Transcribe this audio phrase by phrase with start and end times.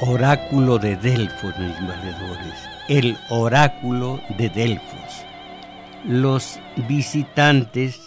[0.00, 2.54] Oráculo de Delfos, mis valedores,
[2.88, 5.24] el oráculo de Delfos.
[6.04, 8.00] Los visitantes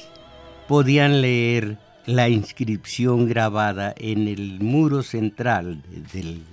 [0.67, 5.81] podían leer la inscripción grabada en el muro central
[6.13, 6.43] del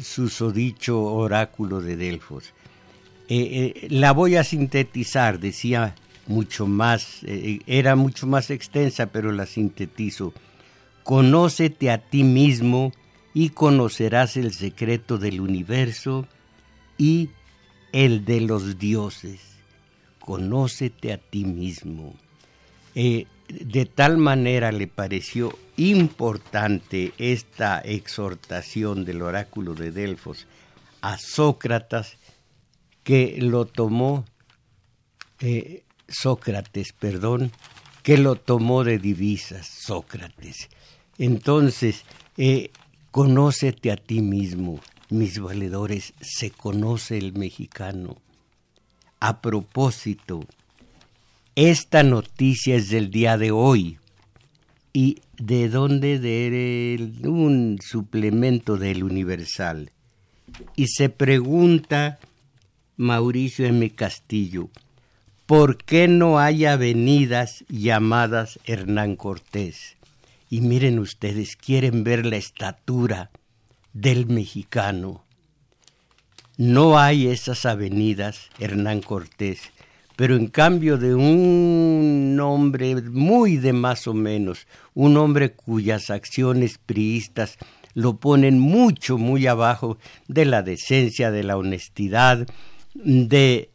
[0.00, 2.52] susodicho oráculo de Delfos.
[3.28, 5.94] Eh, eh, la voy a sintetizar, decía
[6.26, 10.32] mucho más, eh, era mucho más extensa, pero la sintetizo.
[11.02, 12.92] Conócete a ti mismo
[13.34, 16.26] y conocerás el secreto del universo
[16.98, 17.30] y
[17.92, 19.40] el de los dioses.
[20.18, 22.14] Conócete a ti mismo.
[22.94, 30.46] Eh, de tal manera le pareció importante esta exhortación del oráculo de Delfos
[31.00, 32.18] a Sócrates
[33.02, 34.24] que lo tomó
[35.40, 37.52] eh, Sócrates, perdón,
[38.02, 40.68] que lo tomó de divisas Sócrates.
[41.18, 42.04] Entonces,
[42.36, 42.70] eh,
[43.10, 44.78] Conócete a ti mismo,
[45.08, 48.16] mis valedores, se conoce el mexicano.
[49.18, 50.44] A propósito,
[51.56, 53.98] esta noticia es del día de hoy.
[54.92, 56.20] ¿Y de dónde?
[56.20, 59.90] De un suplemento del Universal.
[60.76, 62.20] Y se pregunta
[62.96, 63.90] Mauricio M.
[63.90, 64.68] Castillo,
[65.46, 69.96] ¿por qué no hay avenidas llamadas Hernán Cortés?
[70.50, 73.30] Y miren ustedes, quieren ver la estatura
[73.92, 75.24] del mexicano.
[76.56, 79.60] No hay esas avenidas, Hernán Cortés,
[80.16, 86.78] pero en cambio de un hombre muy de más o menos, un hombre cuyas acciones
[86.84, 87.56] priistas
[87.94, 92.46] lo ponen mucho, muy abajo de la decencia, de la honestidad,
[92.94, 93.70] de,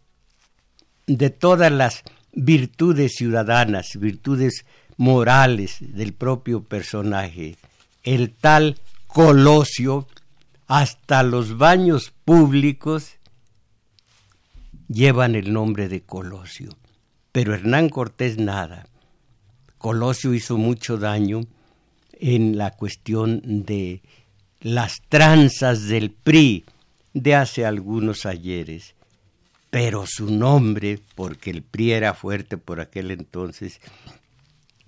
[1.07, 2.03] de todas las
[2.34, 4.66] virtudes ciudadanas, virtudes
[4.97, 7.57] morales del propio personaje,
[8.03, 10.07] el tal Colosio,
[10.67, 13.17] hasta los baños públicos
[14.88, 16.69] llevan el nombre de Colosio.
[17.31, 18.88] Pero Hernán Cortés nada.
[19.78, 21.41] Colosio hizo mucho daño
[22.13, 24.01] en la cuestión de
[24.62, 26.66] las tranzas del PRI
[27.13, 28.95] de hace algunos ayeres.
[29.69, 33.80] Pero su nombre, porque el PRI era fuerte por aquel entonces,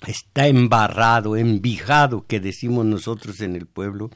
[0.06, 4.12] está embarrado, envijado, que decimos nosotros en el pueblo,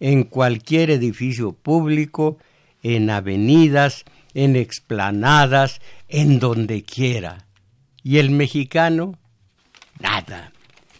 [0.00, 2.38] en cualquier edificio público,
[2.82, 4.04] en avenidas,
[4.34, 7.46] en explanadas, en donde quiera.
[8.02, 9.18] Y el mexicano,
[10.00, 10.52] nada.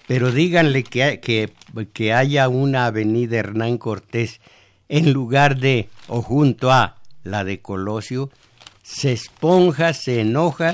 [0.07, 1.53] Pero díganle que, que,
[1.93, 4.41] que haya una avenida Hernán Cortés
[4.89, 8.31] en lugar de o junto a la de Colosio,
[8.83, 10.73] se esponja, se enoja,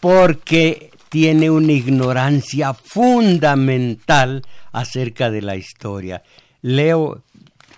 [0.00, 6.24] porque tiene una ignorancia fundamental acerca de la historia.
[6.60, 7.22] Leo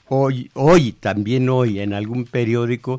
[0.09, 2.99] hoy, hoy, también hoy, en algún periódico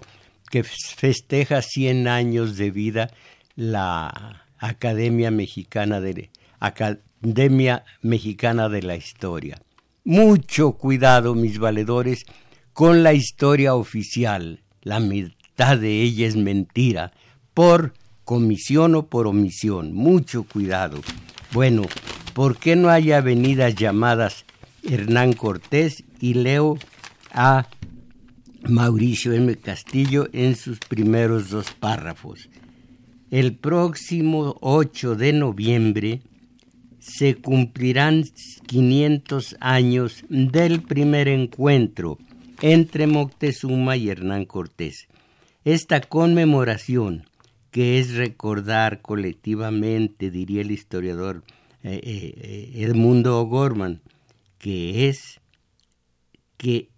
[0.52, 3.10] que festeja 100 años de vida
[3.56, 6.30] la Academia Mexicana de
[6.60, 9.60] Academia Mexicana de la Historia.
[10.04, 12.26] Mucho cuidado, mis valedores,
[12.74, 14.62] con la historia oficial.
[14.84, 17.12] La mitad de ella es mentira,
[17.56, 17.94] por
[18.28, 19.94] comisión o por omisión.
[19.94, 21.00] Mucho cuidado.
[21.54, 21.84] Bueno,
[22.34, 24.44] ¿por qué no hay avenidas llamadas
[24.84, 26.78] Hernán Cortés y leo
[27.32, 27.70] a
[28.68, 29.56] Mauricio M.
[29.56, 32.50] Castillo en sus primeros dos párrafos?
[33.32, 36.22] El próximo 8 de noviembre
[37.00, 38.26] se cumplirán
[38.66, 42.18] 500 años del primer encuentro
[42.62, 45.08] entre Moctezuma y Hernán Cortés.
[45.64, 47.24] Esta conmemoración
[47.78, 51.44] que es recordar colectivamente, diría el historiador
[51.84, 54.02] eh, eh, eh, Edmundo O'Gorman,
[54.58, 55.40] que es
[56.58, 56.90] que,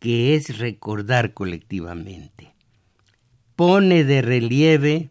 [0.00, 2.52] que es recordar colectivamente.
[3.56, 5.08] Pone de relieve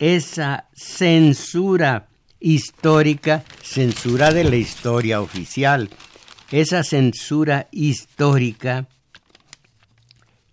[0.00, 2.08] esa censura
[2.40, 5.90] histórica, censura de la historia oficial,
[6.50, 8.88] esa censura histórica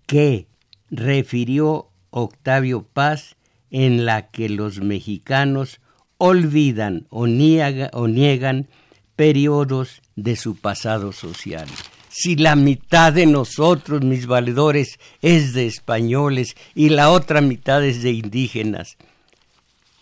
[0.06, 0.45] que
[0.92, 3.38] refirió Octavio Paz
[3.71, 5.79] en la que los mexicanos
[6.18, 8.68] olvidan o, niegan
[9.15, 11.68] periodos de su pasado social.
[12.09, 18.03] Si la mitad de nosotros, mis valedores, es de españoles y la otra mitad es
[18.03, 18.97] de indígenas,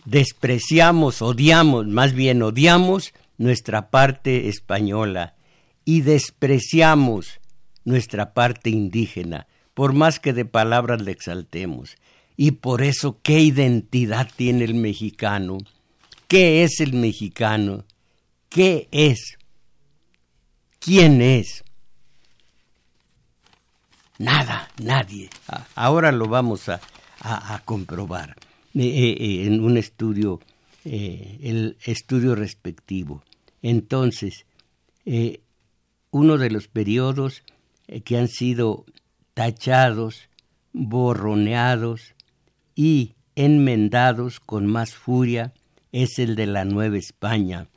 [0.04, 5.34] despreciamos, odiamos, más bien odiamos nuestra parte española
[5.84, 7.40] y despreciamos
[7.84, 11.96] nuestra parte indígena, por más que de palabras le exaltemos.
[12.42, 15.58] Y por eso, ¿qué identidad tiene el mexicano?
[16.26, 17.84] ¿Qué es el mexicano?
[18.48, 19.36] ¿Qué es?
[20.78, 21.62] ¿Quién es?
[24.16, 25.28] Nada, nadie.
[25.74, 26.80] Ahora lo vamos a,
[27.66, 28.30] comprobar
[28.74, 30.40] eh, eh, eh, en un estudio,
[30.82, 33.22] el estudio respectivo.
[33.60, 34.46] Entonces,
[36.10, 37.42] uno de los periodos
[38.02, 38.86] que han sido
[39.34, 40.30] tachados,
[40.72, 42.14] borroneados,
[42.74, 45.52] y enmendados con más furia
[45.92, 47.68] es el de la Nueva España.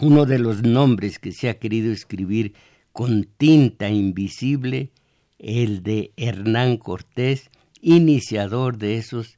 [0.00, 2.54] Uno de los nombres que se ha querido escribir
[2.92, 4.90] con tinta invisible,
[5.38, 7.50] el de Hernán Cortés,
[7.80, 9.36] iniciador de esos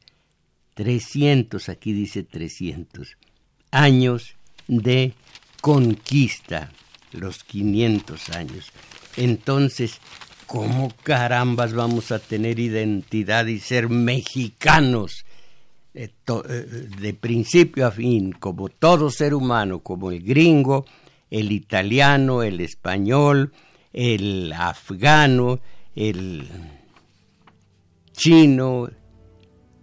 [0.75, 3.17] 300, aquí dice 300,
[3.71, 4.37] años
[4.69, 5.15] de
[5.61, 6.71] conquista,
[7.13, 8.73] los 500 años.
[9.17, 10.01] Entonces,
[10.47, 15.27] ¿Cómo carambas vamos a tener identidad y ser mexicanos
[15.93, 20.87] eh, eh, de principio a fin, como todo ser humano, como el gringo,
[21.31, 23.53] el italiano, el español,
[23.93, 25.59] el afgano,
[25.97, 26.49] el
[28.13, 28.89] chino?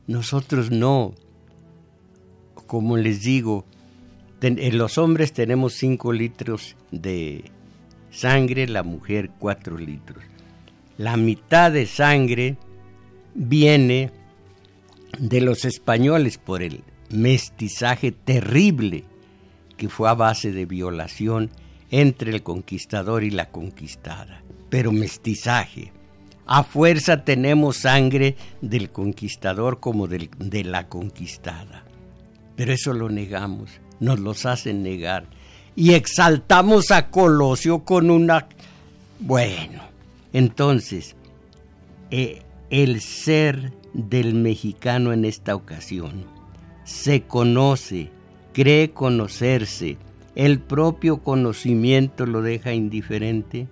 [0.08, 1.14] Nosotros no.
[2.68, 3.66] Como les digo,
[4.42, 7.52] en los hombres tenemos 5 litros de
[8.12, 10.33] sangre, la mujer 4 litros
[10.98, 12.58] la mitad de sangre
[13.34, 14.12] viene
[15.18, 19.04] de los españoles por el mestizaje terrible
[19.78, 21.52] que fue a base de violación
[21.92, 24.44] entre el conquistador y la conquistada.
[24.70, 25.92] Pero mestizaje.
[26.46, 31.84] A fuerza tenemos sangre del conquistador como de la conquistada.
[32.56, 33.70] Pero eso lo negamos,
[34.00, 35.26] nos los hacen negar.
[35.76, 38.48] Y exaltamos a Colosio con una...
[39.20, 39.93] Bueno,
[40.34, 41.16] entonces,
[42.12, 46.26] eh, el ser del mexicano en esta ocasión
[46.84, 48.10] se conoce,
[48.52, 49.98] cree conocerse,
[50.36, 53.68] el propio conocimiento lo deja indiferente.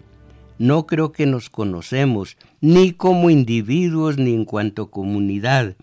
[0.59, 5.75] No creo que nos conocemos, ni como individuos ni en cuanto comunidad,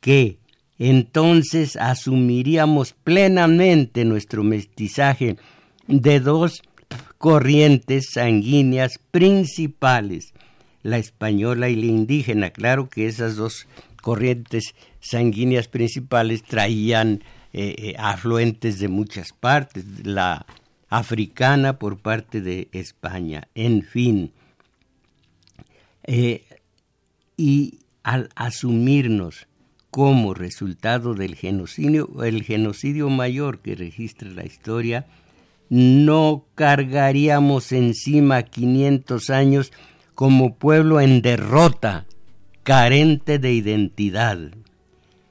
[0.00, 0.38] que
[0.78, 5.36] entonces asumiríamos plenamente nuestro mestizaje
[5.86, 6.62] de dos
[7.20, 10.32] corrientes sanguíneas principales,
[10.82, 12.48] la española y la indígena.
[12.48, 13.66] Claro que esas dos
[14.00, 17.22] corrientes sanguíneas principales traían
[17.52, 20.46] eh, eh, afluentes de muchas partes, la
[20.88, 24.32] africana por parte de España, en fin.
[26.04, 26.42] Eh,
[27.36, 29.46] y al asumirnos
[29.90, 35.06] como resultado del genocidio, el genocidio mayor que registra la historia,
[35.70, 39.72] no cargaríamos encima 500 años
[40.14, 42.04] como pueblo en derrota,
[42.64, 44.38] carente de identidad.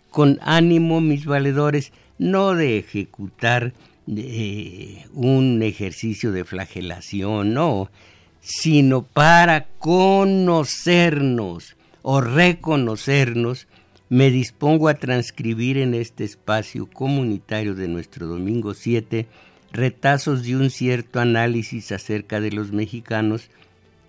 [0.10, 3.74] Con ánimo, mis valedores, no de ejecutar
[4.08, 7.92] eh, un ejercicio de flagelación, no,
[8.40, 13.68] sino para conocernos o reconocernos,
[14.08, 19.28] me dispongo a transcribir en este espacio comunitario de nuestro domingo 7
[19.72, 23.50] retazos de un cierto análisis acerca de los mexicanos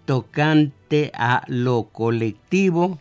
[0.05, 2.99] tocante a lo colectivo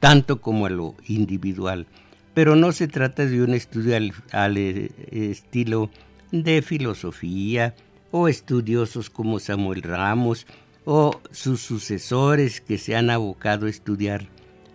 [0.00, 1.86] tanto como a lo individual.
[2.34, 3.96] Pero no se trata de un estudio
[4.32, 5.90] al, eh, estilo
[6.32, 7.74] de filosofía
[8.10, 10.46] o estudiosos como Samuel Ramos
[10.84, 14.28] o sus sucesores que se han abocado a estudiar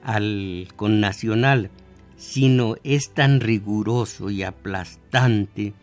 [0.03, 1.69] al connacional,
[2.17, 5.73] sino es tan riguroso y aplastante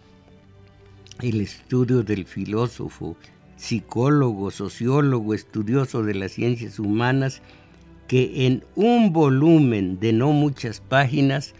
[1.22, 3.16] el estudio del filósofo,
[3.56, 7.42] psicólogo, sociólogo, estudioso de las ciencias humanas,
[8.06, 11.54] que en un volumen de no muchas páginas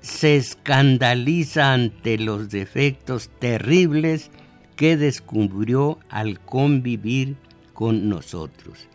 [0.00, 4.30] se escandaliza ante los defectos terribles
[4.76, 7.36] que descubrió al convivir
[7.72, 8.88] con nosotros.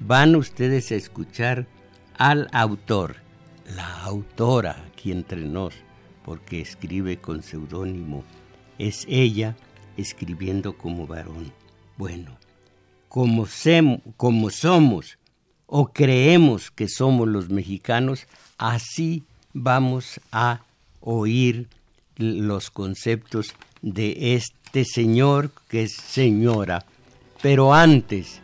[0.00, 1.66] Van ustedes a escuchar
[2.16, 3.16] al autor,
[3.74, 5.74] la autora aquí entre nos,
[6.24, 8.24] porque escribe con seudónimo
[8.78, 9.56] es ella
[9.96, 11.52] escribiendo como varón.
[11.96, 12.36] Bueno,
[13.08, 13.46] como,
[14.16, 15.18] como somos
[15.66, 18.26] o creemos que somos los mexicanos,
[18.58, 20.60] así vamos a
[21.00, 21.68] oír
[22.16, 26.84] los conceptos de este señor que es señora.
[27.42, 28.40] Pero antes,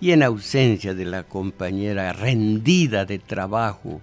[0.00, 4.00] y en ausencia de la compañera rendida de trabajo,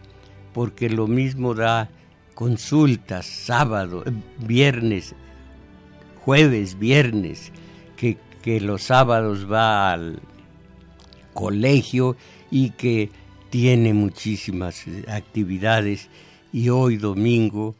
[0.54, 1.90] porque lo mismo da
[2.34, 4.04] consultas sábado,
[4.40, 5.16] viernes,
[6.22, 7.52] jueves, viernes,
[7.98, 8.18] que,
[8.60, 10.20] los sábados va al
[11.34, 12.18] colegio
[12.50, 13.12] y que
[13.52, 16.10] tiene muchísimas actividades
[16.52, 17.76] y hoy domingo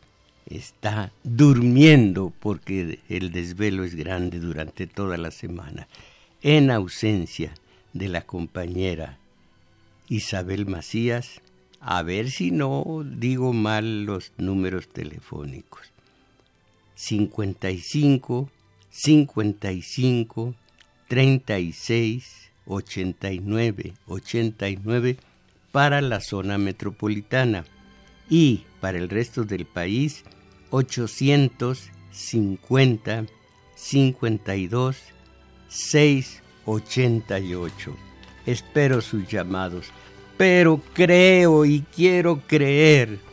[0.46, 5.88] está durmiendo porque el desvelo es grande durante toda la semana,
[6.44, 7.56] en ausencia
[7.94, 9.18] de la compañera
[10.10, 11.42] Isabel Macías,
[11.80, 15.91] a ver si no digo mal los números telefónicos.
[17.02, 18.50] 55
[18.92, 20.54] 55
[21.08, 25.18] 36 89 89
[25.72, 27.66] para la zona metropolitana
[28.30, 30.24] y para el resto del país
[30.70, 33.26] 850
[33.74, 34.98] 52
[35.70, 37.98] 688.
[38.46, 39.88] Espero sus llamados,
[40.38, 43.31] pero creo y quiero creer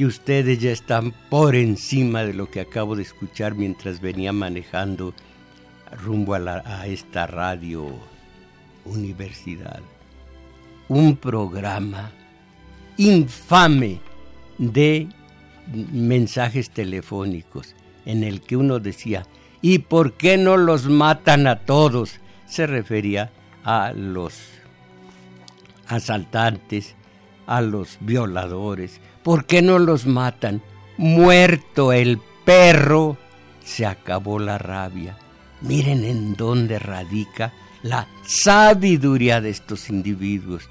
[0.00, 5.12] que ustedes ya están por encima de lo que acabo de escuchar mientras venía manejando
[6.02, 7.86] rumbo a, a esta radio
[8.86, 9.82] universidad.
[10.88, 12.12] Un programa
[12.96, 14.00] infame
[14.56, 15.06] de
[15.92, 17.74] mensajes telefónicos
[18.06, 19.26] en el que uno decía,
[19.60, 22.20] ¿y por qué no los matan a todos?
[22.46, 23.32] Se refería
[23.64, 24.32] a los
[25.88, 26.94] asaltantes,
[27.46, 30.62] a los violadores, ¿Por qué no los matan?
[30.96, 33.18] Muerto el perro,
[33.64, 35.16] se acabó la rabia.
[35.60, 40.68] Miren en dónde radica la sabiduría de estos individuos.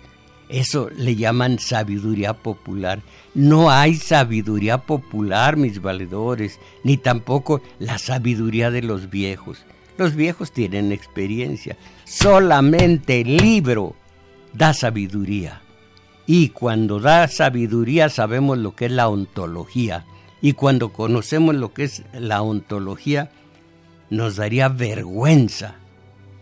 [0.49, 3.01] Eso le llaman sabiduría popular.
[3.35, 9.63] No hay sabiduría popular, mis valedores, ni tampoco la sabiduría de los viejos.
[9.97, 11.77] Los viejos tienen experiencia.
[12.03, 13.95] Solamente el libro
[14.53, 15.61] da sabiduría.
[16.31, 20.05] Y cuando da sabiduría sabemos lo que es la ontología.
[20.41, 23.31] Y cuando conocemos lo que es la ontología,
[24.11, 25.77] nos daría vergüenza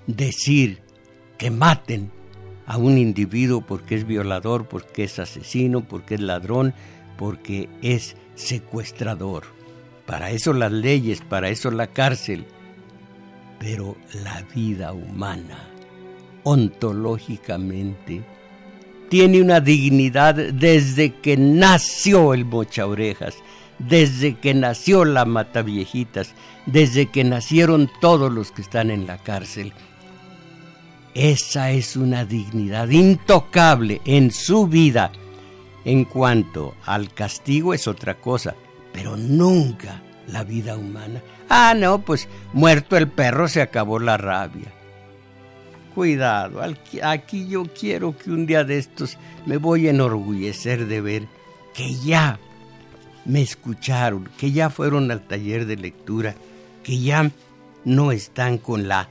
[0.05, 0.81] decir
[1.37, 2.11] que maten
[2.65, 6.73] a un individuo porque es violador, porque es asesino, porque es ladrón,
[7.17, 9.45] porque es secuestrador.
[10.05, 12.45] Para eso las leyes, para eso la cárcel.
[13.57, 15.69] Pero la vida humana,
[16.43, 18.25] ontológicamente,
[19.09, 23.35] tiene una dignidad desde que nació el Mocha Orejas,
[23.79, 26.33] desde que nació la Mata Viejitas,
[26.65, 29.73] desde que nacieron todos los que están en la cárcel.
[31.13, 35.11] Esa es una dignidad intocable en su vida.
[35.85, 38.55] En cuanto al castigo es otra cosa,
[38.93, 41.21] pero nunca la vida humana.
[41.49, 44.76] Ah, no, pues muerto el perro se acabó la rabia
[45.97, 46.61] cuidado.
[47.01, 51.27] Aquí yo quiero que un día de estos me voy a enorgullecer de ver
[51.73, 52.39] que ya
[53.25, 56.35] me escucharon, que ya fueron al taller de lectura,
[56.83, 57.31] que ya
[57.83, 59.09] no están con la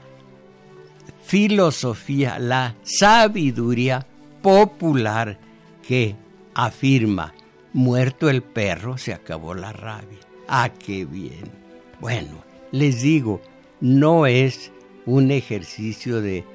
[1.25, 4.07] filosofía, la sabiduría
[4.41, 5.37] popular
[5.85, 6.15] que
[6.53, 7.33] afirma,
[7.73, 10.19] muerto el perro, se acabó la rabia.
[10.47, 11.51] Ah, qué bien.
[11.99, 13.41] Bueno, les digo,
[13.81, 14.71] no es
[15.05, 16.45] un ejercicio de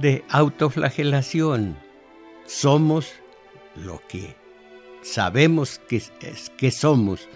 [0.00, 1.76] de autoflagelación.
[2.46, 3.12] Somos
[3.76, 4.36] lo que
[5.02, 6.02] sabemos que,
[6.56, 7.28] que somos,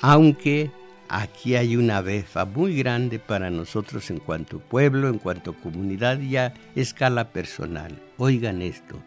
[0.00, 0.70] aunque
[1.08, 6.36] aquí hay una befa muy grande para nosotros en cuanto pueblo, en cuanto comunidad y
[6.36, 8.00] a escala personal.
[8.16, 9.02] Oigan esto.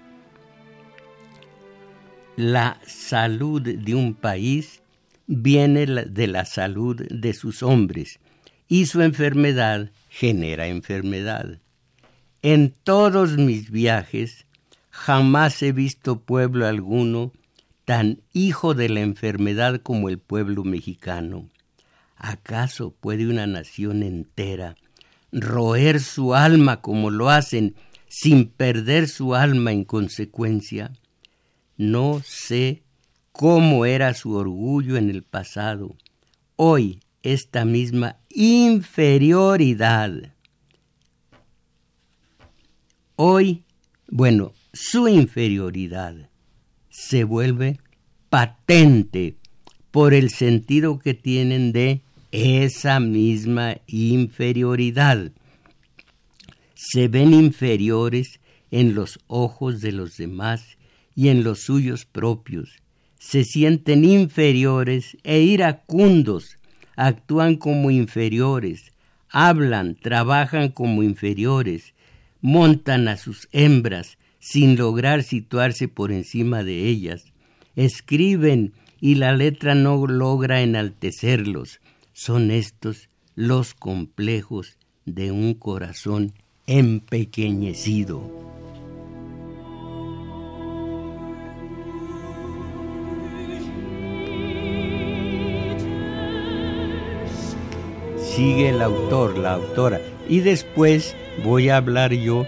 [2.36, 4.82] La salud de un país
[5.28, 8.20] viene de la salud de sus hombres
[8.68, 11.60] y su enfermedad genera enfermedad.
[12.42, 14.46] En todos mis viajes
[14.90, 17.34] jamás he visto pueblo alguno
[17.84, 21.50] tan hijo de la enfermedad como el pueblo mexicano.
[22.16, 24.76] ¿Acaso puede una nación entera
[25.34, 27.76] roer su alma como lo hacen
[28.08, 30.94] sin perder su alma en consecuencia?
[31.76, 32.84] No sé
[33.34, 35.98] cómo era su orgullo en el pasado.
[36.56, 40.12] Hoy esta misma inferioridad.
[43.22, 43.66] Hoy,
[44.08, 46.30] bueno, su inferioridad
[46.90, 47.78] se vuelve
[48.30, 49.36] patente
[49.92, 55.34] por el sentido que tienen de esa misma inferioridad.
[56.76, 58.40] Se ven inferiores
[58.72, 60.78] en los ojos de los demás
[61.14, 62.78] y en los suyos propios.
[63.20, 66.58] Se sienten inferiores e iracundos,
[66.96, 68.94] actúan como inferiores,
[69.30, 71.94] hablan, trabajan como inferiores,
[72.42, 77.26] montan a sus hembras, sin lograr situarse por encima de ellas.
[77.76, 81.82] Escriben y la letra no logra enaltecerlos.
[82.14, 86.34] Son estos los complejos de un corazón
[86.68, 88.22] empequeñecido.
[98.18, 102.46] Sigue el autor, la autora, y después voy a hablar yo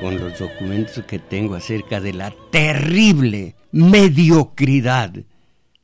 [0.00, 5.12] con los documentos que tengo acerca de la terrible mediocridad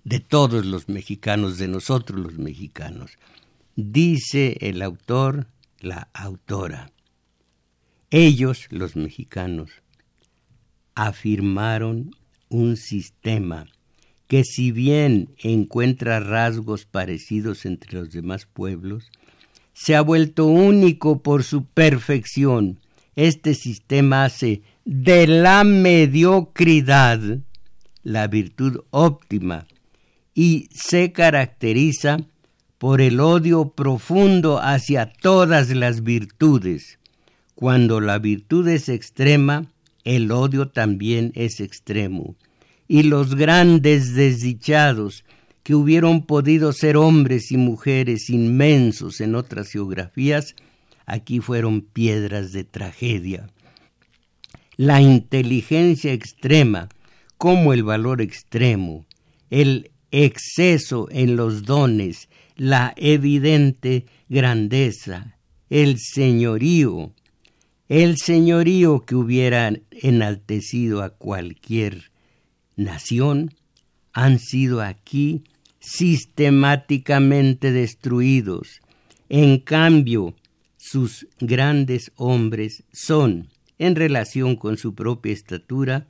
[0.04, 3.12] de todos los mexicanos, de nosotros los mexicanos.
[3.76, 5.46] Dice el autor,
[5.80, 6.90] la autora.
[8.10, 9.70] Ellos, los mexicanos,
[10.94, 12.10] afirmaron
[12.48, 13.66] un sistema
[14.26, 19.10] que si bien encuentra rasgos parecidos entre los demás pueblos,
[19.72, 22.78] se ha vuelto único por su perfección
[23.16, 27.20] este sistema hace de la mediocridad
[28.02, 29.66] la virtud óptima
[30.34, 32.18] y se caracteriza
[32.78, 36.98] por el odio profundo hacia todas las virtudes.
[37.54, 39.66] Cuando la virtud es extrema,
[40.04, 42.36] el odio también es extremo.
[42.88, 45.24] Y los grandes desdichados,
[45.70, 50.56] que hubieron podido ser hombres y mujeres inmensos en otras geografías,
[51.06, 53.48] aquí fueron piedras de tragedia.
[54.74, 56.88] La inteligencia extrema,
[57.38, 59.06] como el valor extremo,
[59.48, 65.36] el exceso en los dones, la evidente grandeza,
[65.68, 67.12] el señorío,
[67.88, 72.10] el señorío que hubiera enaltecido a cualquier
[72.74, 73.54] nación,
[74.12, 75.44] han sido aquí
[75.80, 78.80] sistemáticamente destruidos.
[79.28, 80.34] En cambio,
[80.76, 86.06] sus grandes hombres son, en relación con su propia estatura,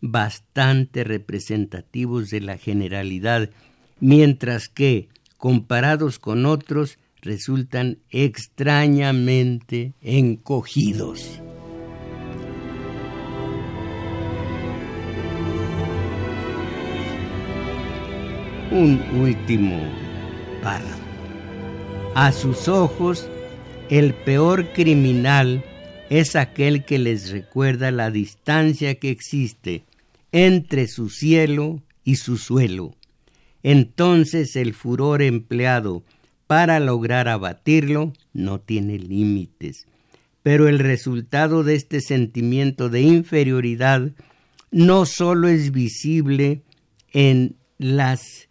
[0.00, 3.50] bastante representativos de la generalidad,
[4.00, 11.40] mientras que, comparados con otros, resultan extrañamente encogidos.
[18.72, 19.80] Un último
[20.60, 20.98] párrafo.
[22.16, 23.28] A sus ojos,
[23.90, 25.64] el peor criminal
[26.10, 29.84] es aquel que les recuerda la distancia que existe
[30.32, 32.96] entre su cielo y su suelo.
[33.62, 36.02] Entonces el furor empleado
[36.48, 39.86] para lograr abatirlo no tiene límites.
[40.42, 44.10] Pero el resultado de este sentimiento de inferioridad
[44.72, 46.62] no solo es visible
[47.12, 48.45] en las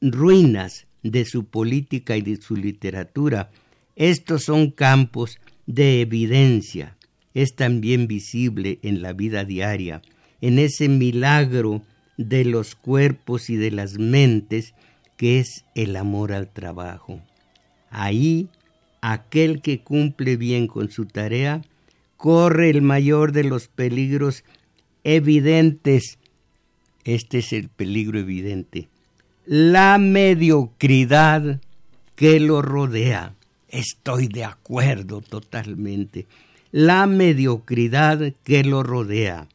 [0.00, 3.50] ruinas de su política y de su literatura,
[3.96, 6.96] estos son campos de evidencia.
[7.34, 10.02] Es también visible en la vida diaria,
[10.40, 11.82] en ese milagro
[12.16, 14.74] de los cuerpos y de las mentes
[15.16, 17.20] que es el amor al trabajo.
[17.90, 18.48] Ahí,
[19.00, 21.62] aquel que cumple bien con su tarea
[22.16, 24.44] corre el mayor de los peligros
[25.04, 26.18] evidentes.
[27.04, 28.88] Este es el peligro evidente.
[29.50, 31.62] La mediocridad
[32.16, 33.34] que lo rodea.
[33.70, 36.26] Estoy de acuerdo totalmente.
[36.70, 39.48] la mediocridad que lo rodea.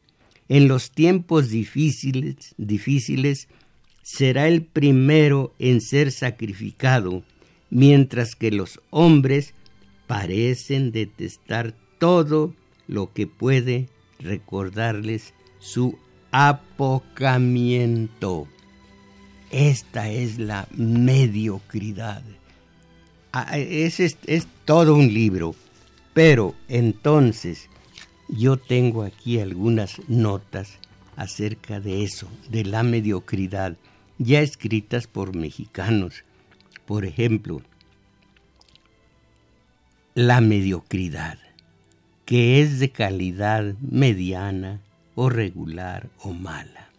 [0.50, 3.50] En los tiempos difíciles, difíciles
[4.02, 7.22] será el primero en ser sacrificado,
[7.70, 9.54] mientras que los hombres
[10.08, 12.56] parecen detestar todo
[12.88, 16.00] lo que puede recordarles su
[16.32, 17.68] apocamiento.
[19.54, 22.24] Esta es la mediocridad.
[23.32, 25.54] Ah, es, es, es todo un libro,
[26.16, 27.70] pero entonces
[28.28, 30.80] yo tengo aquí algunas notas
[31.16, 33.78] acerca de eso, de la mediocridad,
[34.18, 36.24] ya escritas por mexicanos.
[36.88, 37.62] Por ejemplo,
[40.16, 41.38] la mediocridad,
[42.26, 44.82] que es de calidad mediana
[45.14, 46.90] o regular o mala.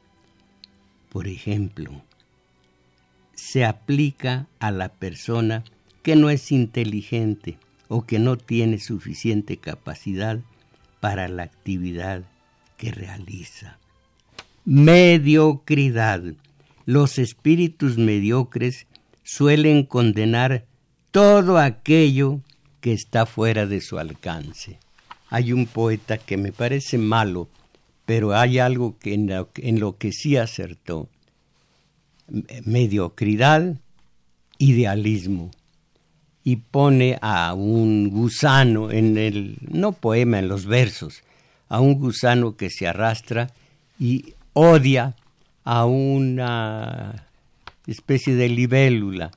[1.10, 2.00] Por ejemplo,
[3.44, 5.64] se aplica a la persona
[6.02, 10.40] que no es inteligente o que no tiene suficiente capacidad
[11.00, 12.24] para la actividad
[12.78, 13.78] que realiza.
[14.64, 16.22] Mediocridad.
[16.86, 18.86] Los espíritus mediocres
[19.22, 20.64] suelen condenar
[21.10, 22.40] todo aquello
[22.80, 24.78] que está fuera de su alcance.
[25.28, 27.50] Hay un poeta que me parece malo,
[28.06, 31.08] pero hay algo que en, lo, en lo que sí acertó.
[32.64, 33.76] Mediocridad,
[34.58, 35.50] idealismo.
[36.42, 41.22] Y pone a un gusano en el, no poema, en los versos,
[41.68, 43.50] a un gusano que se arrastra
[43.98, 45.16] y odia
[45.64, 47.26] a una
[47.86, 49.30] especie de libélula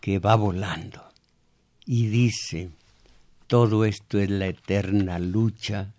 [0.00, 1.02] que va volando.
[1.84, 2.70] Y dice,
[3.46, 5.92] todo esto es la eterna lucha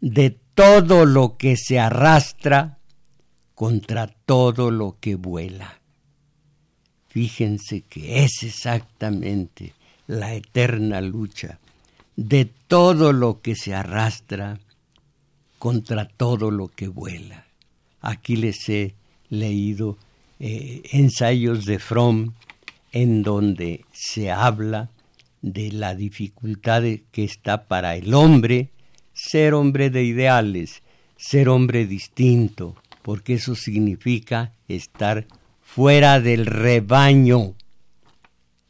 [0.00, 2.75] de todo lo que se arrastra
[3.56, 5.80] contra todo lo que vuela.
[7.08, 9.72] Fíjense que es exactamente
[10.06, 11.58] la eterna lucha
[12.14, 14.60] de todo lo que se arrastra
[15.58, 17.46] contra todo lo que vuela.
[18.02, 18.94] Aquí les he
[19.30, 19.96] leído
[20.38, 22.34] eh, ensayos de Fromm
[22.92, 24.90] en donde se habla
[25.40, 28.68] de la dificultad que está para el hombre
[29.14, 30.82] ser hombre de ideales,
[31.16, 35.28] ser hombre distinto, porque eso significa estar
[35.62, 37.54] fuera del rebaño,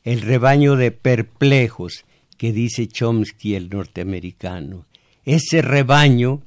[0.04, 2.04] el rebaño de perplejos
[2.36, 4.84] que dice Chomsky el norteamericano.
[5.24, 6.42] Ese rebaño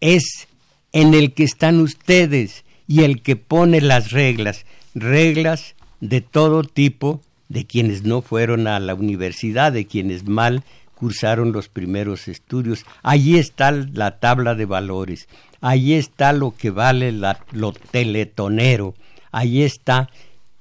[0.00, 0.48] es
[0.90, 7.20] en el que están ustedes y el que pone las reglas, reglas de todo tipo
[7.48, 10.64] de quienes no fueron a la universidad, de quienes mal
[10.96, 12.84] cursaron los primeros estudios.
[13.04, 15.28] Allí está la tabla de valores,
[15.62, 17.12] allí está lo que vale
[17.52, 18.94] lo teletonero,
[19.30, 20.10] allí está,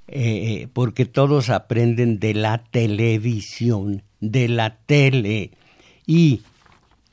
[0.07, 5.51] eh, porque todos aprenden de la televisión, de la tele,
[6.07, 6.43] y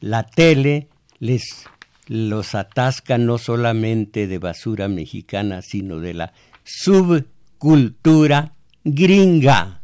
[0.01, 0.87] la tele
[1.18, 1.66] les
[2.09, 6.33] los atasca no solamente de basura mexicana, sino de la
[6.64, 9.83] subcultura gringa.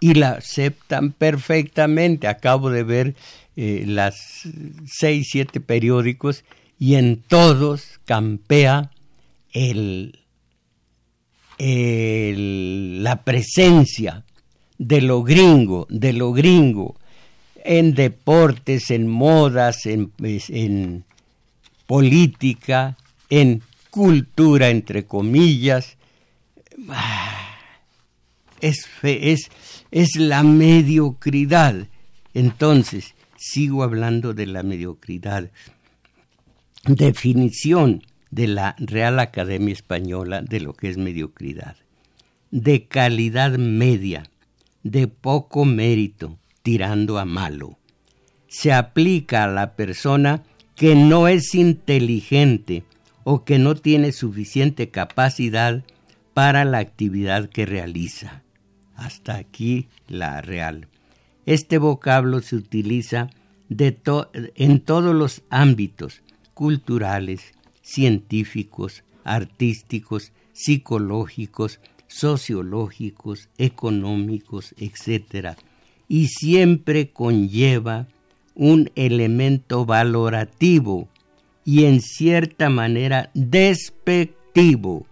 [0.00, 2.26] Y la aceptan perfectamente.
[2.26, 3.14] Acabo de ver
[3.54, 4.16] eh, las
[4.84, 6.44] seis, siete periódicos
[6.82, 8.90] y en todos campea
[9.52, 10.18] el,
[11.56, 14.24] la presencia
[14.78, 16.96] de lo gringo, de lo gringo,
[17.64, 20.50] en deportes, en modas, en, pues,
[21.86, 22.96] política,
[23.30, 25.96] en cultura, entre comillas.
[26.88, 27.60] Ah,
[28.60, 29.52] es, es,
[29.92, 31.86] es la mediocridad.
[32.34, 35.48] Entonces, sigo hablando de la mediocridad.
[36.84, 41.76] Definición de la Real Academia Española de lo que es mediocridad.
[42.50, 44.24] De calidad media,
[44.82, 47.78] de poco mérito, tirando a malo.
[48.48, 50.42] Se aplica a la persona
[50.74, 52.82] que no es inteligente
[53.22, 55.84] o que no tiene suficiente capacidad
[56.34, 58.42] para la actividad que realiza
[58.96, 60.88] hasta aquí la real.
[61.46, 63.30] Este vocablo se utiliza
[63.68, 66.22] en todos los ámbitos
[66.62, 75.56] culturales, científicos, artísticos, psicológicos, sociológicos, económicos, etc.
[76.06, 78.06] Y siempre conlleva
[78.54, 81.08] un elemento valorativo
[81.64, 85.04] y en cierta manera despectivo.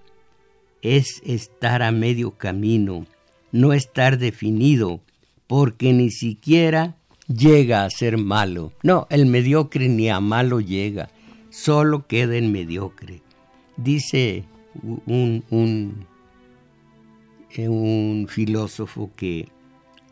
[0.83, 3.07] Es estar a medio camino
[3.51, 5.01] no estar definido,
[5.49, 6.95] porque ni siquiera
[7.27, 8.73] llega a ser malo.
[8.85, 11.11] No, el mediocre ni a malo llega,
[11.51, 13.23] solo queda en mediocre.
[13.77, 14.45] Dice
[14.83, 16.07] un, un,
[17.51, 19.49] eh, un filósofo que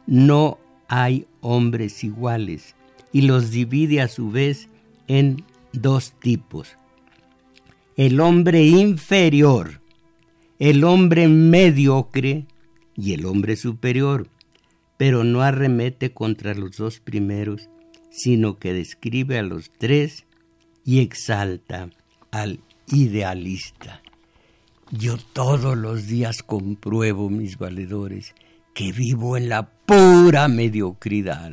[0.07, 2.74] no hay hombres iguales,
[3.12, 4.68] y los divide a su vez
[5.07, 6.77] en dos tipos.
[7.96, 9.81] El hombre inferior,
[10.59, 12.46] el hombre mediocre
[12.96, 14.29] y el hombre superior,
[14.96, 17.68] pero no arremete contra los dos primeros,
[18.11, 20.24] sino que describe a los tres
[20.88, 21.90] y exalta
[22.31, 24.01] al idealista.
[24.90, 28.35] Yo todos los días compruebo, mis valedores,
[28.72, 31.53] que vivo en la pura mediocridad,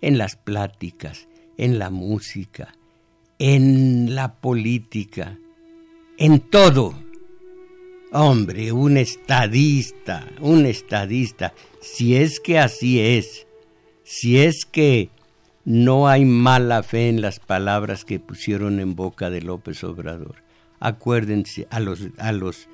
[0.00, 2.74] en las pláticas, en la música,
[3.38, 5.38] en la política,
[6.18, 6.98] en todo.
[8.10, 13.46] Hombre, un estadista, un estadista, si es que así es,
[14.02, 15.10] si es que
[15.64, 20.36] no hay mala fe en las palabras que pusieron en boca de López Obrador.
[20.80, 22.68] Acuérdense a los, a los,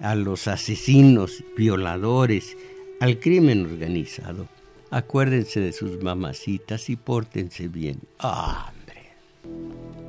[0.00, 2.56] a los asesinos, violadores,
[3.00, 4.48] al crimen organizado.
[4.90, 8.00] Acuérdense de sus mamacitas y pórtense bien.
[8.18, 9.99] ¡Ah, hombre!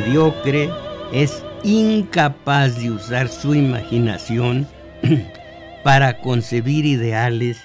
[0.00, 0.70] Mediocre
[1.12, 4.66] es incapaz de usar su imaginación
[5.84, 7.58] para concebir ideales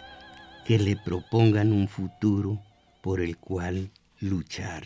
[0.66, 2.62] que le propongan un futuro
[3.02, 4.84] por el cual luchar.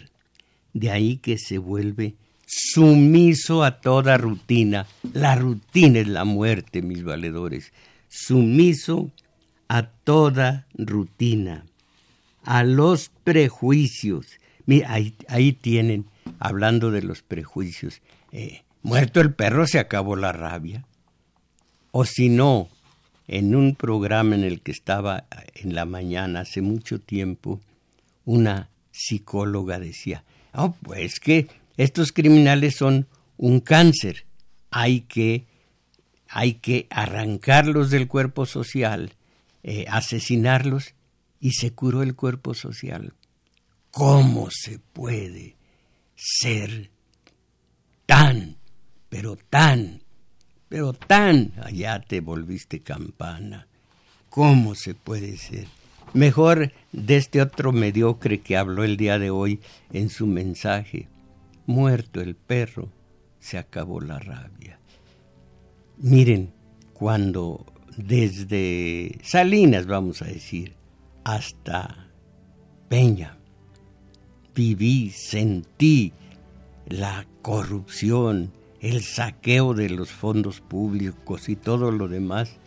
[0.73, 2.13] De ahí que se vuelve
[2.45, 4.85] sumiso a toda rutina.
[5.13, 7.73] La rutina es la muerte, mis valedores.
[8.09, 9.09] Sumiso
[9.67, 11.65] a toda rutina,
[12.43, 14.27] a los prejuicios.
[14.85, 16.05] ahí, ahí tienen
[16.39, 20.85] hablando de los prejuicios, eh, muerto el perro se acabó la rabia.
[21.91, 22.69] O si no,
[23.27, 25.25] en un programa en el que estaba
[25.55, 27.61] en la mañana hace mucho tiempo,
[28.25, 30.23] una psicóloga decía,
[30.53, 31.47] oh, pues que
[31.77, 34.25] estos criminales son un cáncer,
[34.71, 35.45] hay que,
[36.27, 39.13] hay que arrancarlos del cuerpo social,
[39.63, 40.93] eh, asesinarlos,
[41.39, 43.13] y se curó el cuerpo social.
[43.91, 45.58] ¿Cómo se puede
[46.19, 46.89] ser
[48.05, 48.57] tan,
[49.07, 50.01] pero tan,
[50.67, 53.67] pero tan, allá te volviste campana.
[54.29, 55.67] ¿Cómo se puede ser?
[56.13, 59.61] Mejor de este otro mediocre que habló el día de hoy
[59.93, 61.07] en su mensaje.
[61.65, 62.89] Muerto el perro,
[63.39, 64.79] se acabó la rabia.
[65.97, 66.51] Miren,
[66.93, 70.73] cuando desde Salinas, vamos a decir,
[71.23, 72.09] hasta
[72.89, 73.38] Peña,
[74.55, 76.13] viví, sentí
[76.87, 82.57] la corrupción, el saqueo de los fondos públicos y todo lo demás,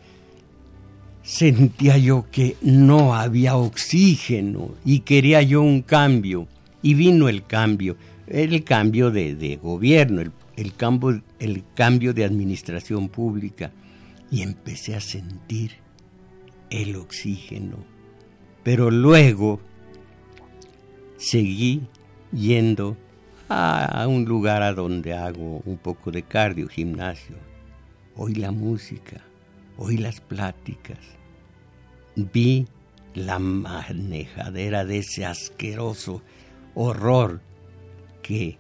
[1.23, 6.49] sentía yo que no había oxígeno y quería yo un cambio.
[6.85, 10.21] Y vino el cambio, el cambio de, gobierno,
[10.57, 13.71] el, cambio, el cambio de administración pública.
[14.31, 15.73] Y empecé a sentir
[16.71, 17.77] el oxígeno.
[18.65, 19.61] Pero luego
[21.23, 21.83] seguí
[22.33, 22.97] yendo
[23.49, 27.37] a un lugar a donde hago un poco de cardio, gimnasio.
[28.17, 29.21] Oí la música,
[29.77, 30.99] oí las pláticas,
[32.17, 32.67] vi
[33.15, 36.23] la manejadera de ese asqueroso
[36.75, 37.41] horror
[38.23, 38.59] que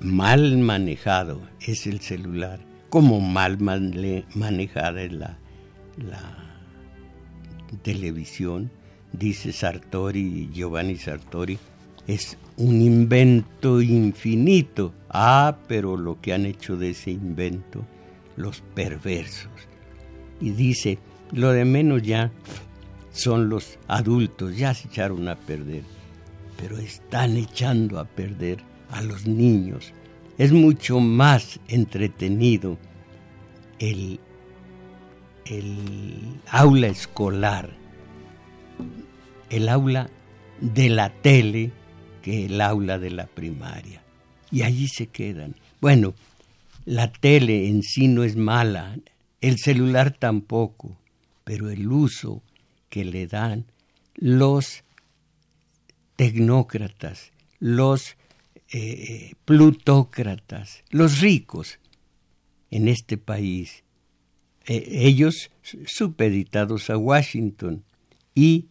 [0.00, 5.38] mal manejado es el celular, como mal manejada es la,
[5.96, 6.60] la
[7.82, 8.70] televisión,
[9.12, 11.58] dice Sartori, Giovanni Sartori,
[12.06, 14.92] es un invento infinito.
[15.08, 17.84] Ah, pero lo que han hecho de ese invento
[18.36, 19.50] los perversos.
[20.40, 20.98] Y dice,
[21.32, 22.30] lo de menos ya
[23.10, 25.82] son los adultos, ya se echaron a perder,
[26.60, 28.58] pero están echando a perder
[28.90, 29.92] a los niños.
[30.38, 32.76] Es mucho más entretenido
[33.78, 34.20] el,
[35.46, 35.78] el
[36.50, 37.70] aula escolar,
[39.48, 40.10] el aula
[40.60, 41.72] de la tele,
[42.26, 44.02] que el aula de la primaria.
[44.50, 45.54] Y allí se quedan.
[45.80, 46.12] Bueno,
[46.84, 48.98] la tele en sí no es mala,
[49.40, 50.98] el celular tampoco,
[51.44, 52.42] pero el uso
[52.88, 53.66] que le dan
[54.16, 54.82] los
[56.16, 58.16] tecnócratas, los
[58.72, 61.78] eh, plutócratas, los ricos
[62.72, 63.84] en este país,
[64.66, 67.84] eh, ellos supeditados a Washington
[68.34, 68.66] y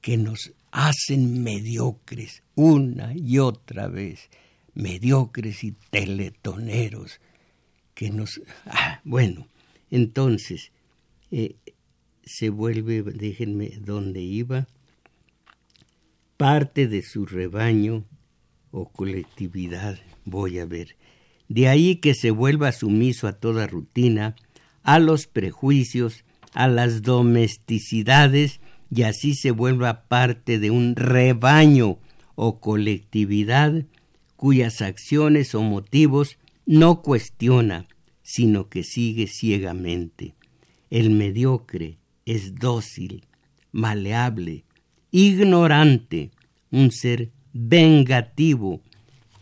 [0.00, 4.28] que nos hacen mediocres una y otra vez,
[4.74, 7.20] mediocres y teletoneros
[7.94, 8.40] que nos...
[8.64, 9.46] Ah, bueno,
[9.90, 10.72] entonces
[11.30, 11.56] eh,
[12.24, 14.66] se vuelve, déjenme dónde iba,
[16.36, 18.04] parte de su rebaño
[18.70, 20.96] o colectividad, voy a ver.
[21.48, 24.34] De ahí que se vuelva sumiso a toda rutina,
[24.82, 31.98] a los prejuicios, a las domesticidades y así se vuelva parte de un rebaño
[32.36, 33.84] o colectividad
[34.36, 37.86] cuyas acciones o motivos no cuestiona,
[38.22, 40.34] sino que sigue ciegamente.
[40.90, 43.24] El mediocre es dócil,
[43.72, 44.64] maleable,
[45.10, 46.30] ignorante,
[46.70, 48.80] un ser vengativo,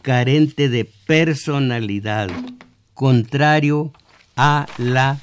[0.02, 2.30] carente de personalidad,
[2.94, 3.92] contrario
[4.37, 5.20] a la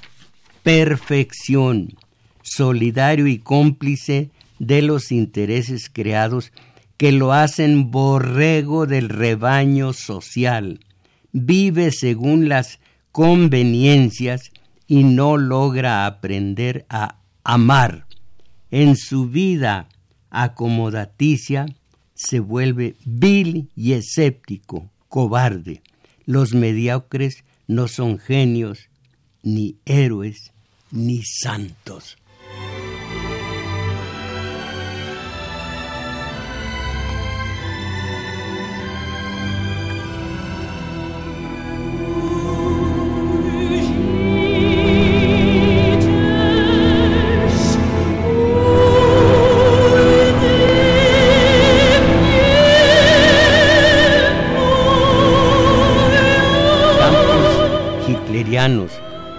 [0.64, 1.96] perfección,
[2.42, 6.52] solidario y cómplice de los intereses creados
[7.02, 10.82] que lo hacen borrego del rebaño social,
[11.32, 12.78] vive según las
[13.12, 14.52] conveniencias
[14.86, 18.06] y no logra aprender a amar.
[18.70, 19.90] En su vida
[20.30, 21.66] acomodaticia
[22.14, 25.82] se vuelve vil y escéptico, cobarde.
[26.28, 28.78] Los mediocres no son genios,
[29.42, 30.52] ni héroes,
[30.92, 32.20] ni santos.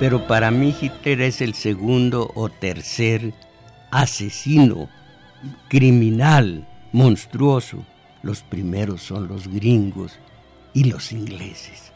[0.03, 3.33] Pero para mí Hitler es el segundo o tercer
[3.93, 4.88] asesino,
[5.69, 7.87] criminal, monstruoso.
[8.25, 10.19] Los primeros son los gringos
[10.75, 11.93] y los ingleses.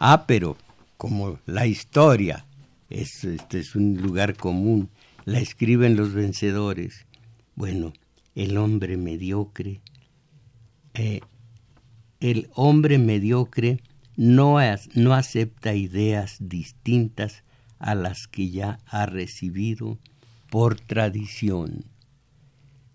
[0.00, 0.56] Ah, pero
[0.96, 2.44] como la historia
[2.90, 4.90] es, este es un lugar común,
[5.24, 7.06] la escriben los vencedores.
[7.54, 7.92] Bueno,
[8.34, 9.80] el hombre mediocre,
[10.94, 11.20] eh,
[12.18, 13.80] el hombre mediocre
[14.18, 14.58] no,
[14.94, 17.44] no acepta ideas distintas
[17.78, 19.96] a las que ya ha recibido
[20.50, 21.84] por tradición.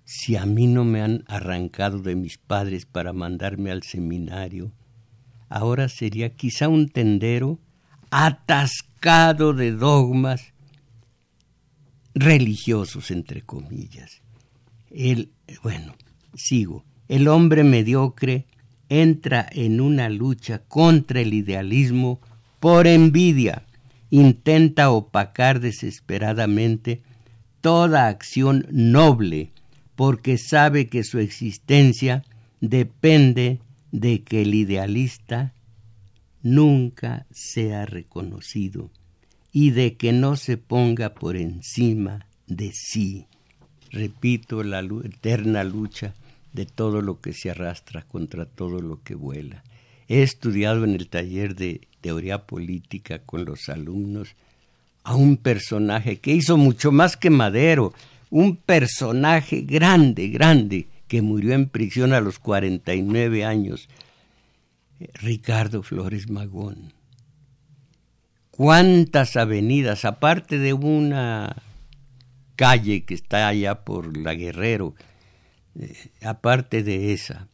[0.03, 4.73] Si a mí no me han arrancado de mis padres para mandarme al seminario,
[5.47, 7.57] ahora sería quizá un tendero
[8.11, 10.53] atascado de dogmas
[12.13, 14.21] religiosos, entre comillas.
[14.91, 15.31] El,
[15.63, 15.95] bueno,
[16.35, 16.83] sigo.
[17.07, 18.45] El hombre mediocre
[19.01, 22.19] entra en una lucha contra el idealismo
[22.59, 23.65] por envidia,
[24.11, 27.01] intenta opacar desesperadamente
[27.61, 29.51] toda acción noble,
[29.95, 32.23] porque sabe que su existencia
[32.61, 33.59] depende
[33.91, 35.53] de que el idealista
[36.43, 38.91] nunca sea reconocido
[39.51, 43.25] y de que no se ponga por encima de sí.
[43.91, 46.13] Repito la eterna lucha
[46.53, 49.63] de todo lo que se arrastra contra todo lo que vuela.
[50.07, 54.35] He estudiado en el taller de teoría política con los alumnos
[55.03, 57.93] a un personaje que hizo mucho más que Madero,
[58.29, 63.89] un personaje grande, grande, que murió en prisión a los 49 años,
[65.15, 66.93] Ricardo Flores Magón.
[68.51, 71.55] ¿Cuántas avenidas, aparte de una
[72.55, 74.95] calle que está allá por la Guerrero,
[75.79, 77.47] eh, aparte de esa,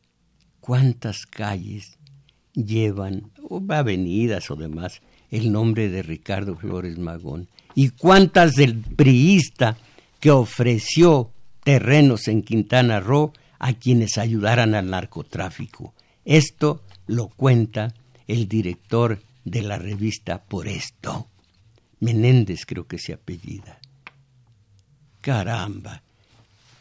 [0.60, 1.98] ¿cuántas calles
[2.54, 5.02] llevan, o avenidas o demás,
[5.32, 7.48] el nombre de Ricardo Flores Magón?
[7.76, 9.78] ¿Y cuántas del priista
[10.20, 11.32] que ofreció
[11.64, 15.94] terrenos en Quintana Roo a quienes ayudaran al narcotráfico?
[16.26, 17.94] Esto lo cuenta
[18.28, 21.28] el director de la revista Por esto.
[22.00, 23.80] Menéndez creo que se apellida.
[25.22, 26.04] Caramba,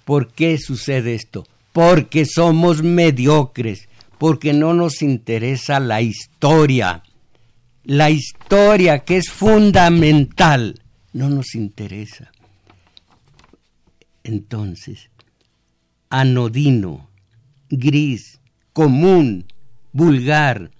[0.08, 1.46] ¿Por qué sucede esto?
[1.70, 7.02] Porque somos mediocres, porque no nos interesa la historia.
[7.84, 10.80] La historia que es fundamental
[11.12, 12.32] no nos interesa.
[14.24, 15.10] Entonces,
[16.08, 17.10] anodino,
[17.68, 18.40] gris,
[18.72, 19.44] común,
[19.92, 20.70] vulgar,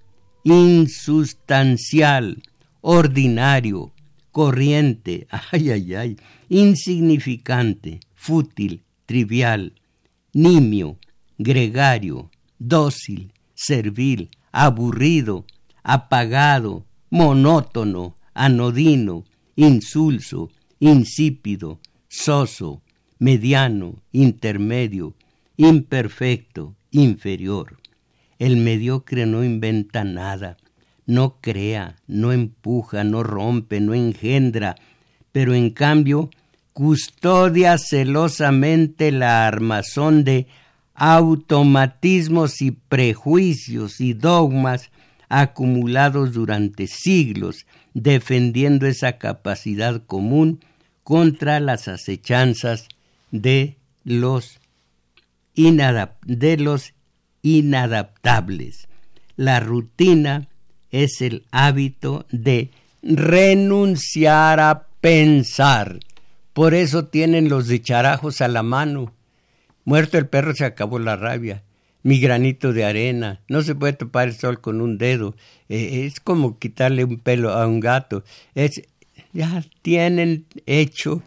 [0.43, 2.43] insustancial,
[2.81, 3.93] ordinario,
[4.33, 6.17] corriente, ay, ay, ay,
[6.49, 9.73] insignificante, fútil, trivial,
[10.35, 10.99] nimio,
[11.39, 15.47] gregario, dócil, servil, aburrido,
[15.83, 19.25] apagado, monótono, anodino,
[19.57, 21.81] insulso, insípido,
[22.11, 22.83] soso,
[23.19, 25.15] mediano, intermedio,
[25.57, 27.79] imperfecto, inferior.
[28.39, 30.59] El mediocre no inventa nada,
[31.07, 34.77] no crea, no empuja, no rompe, no engendra,
[35.33, 36.29] pero en cambio
[36.79, 40.47] custodia celosamente la armazón de
[40.95, 44.93] automatismos y prejuicios y dogmas
[45.29, 50.61] acumulados durante siglos, defendiendo esa capacidad común
[51.03, 52.87] contra las acechanzas
[53.33, 54.61] de los,
[55.57, 56.95] de los
[57.43, 58.87] inadaptables.
[59.35, 60.47] La rutina
[60.93, 62.71] es el hábito de
[63.03, 65.99] renunciar a pensar.
[66.59, 69.15] Por eso tienen los dicharajos a la mano.
[69.85, 71.63] Muerto el perro se acabó la rabia.
[72.03, 73.41] Mi granito de arena.
[73.47, 75.37] No se puede topar el sol con un dedo.
[75.69, 78.25] Eh, es como quitarle un pelo a un gato.
[78.57, 78.83] Es,
[79.33, 81.23] ya tienen hecho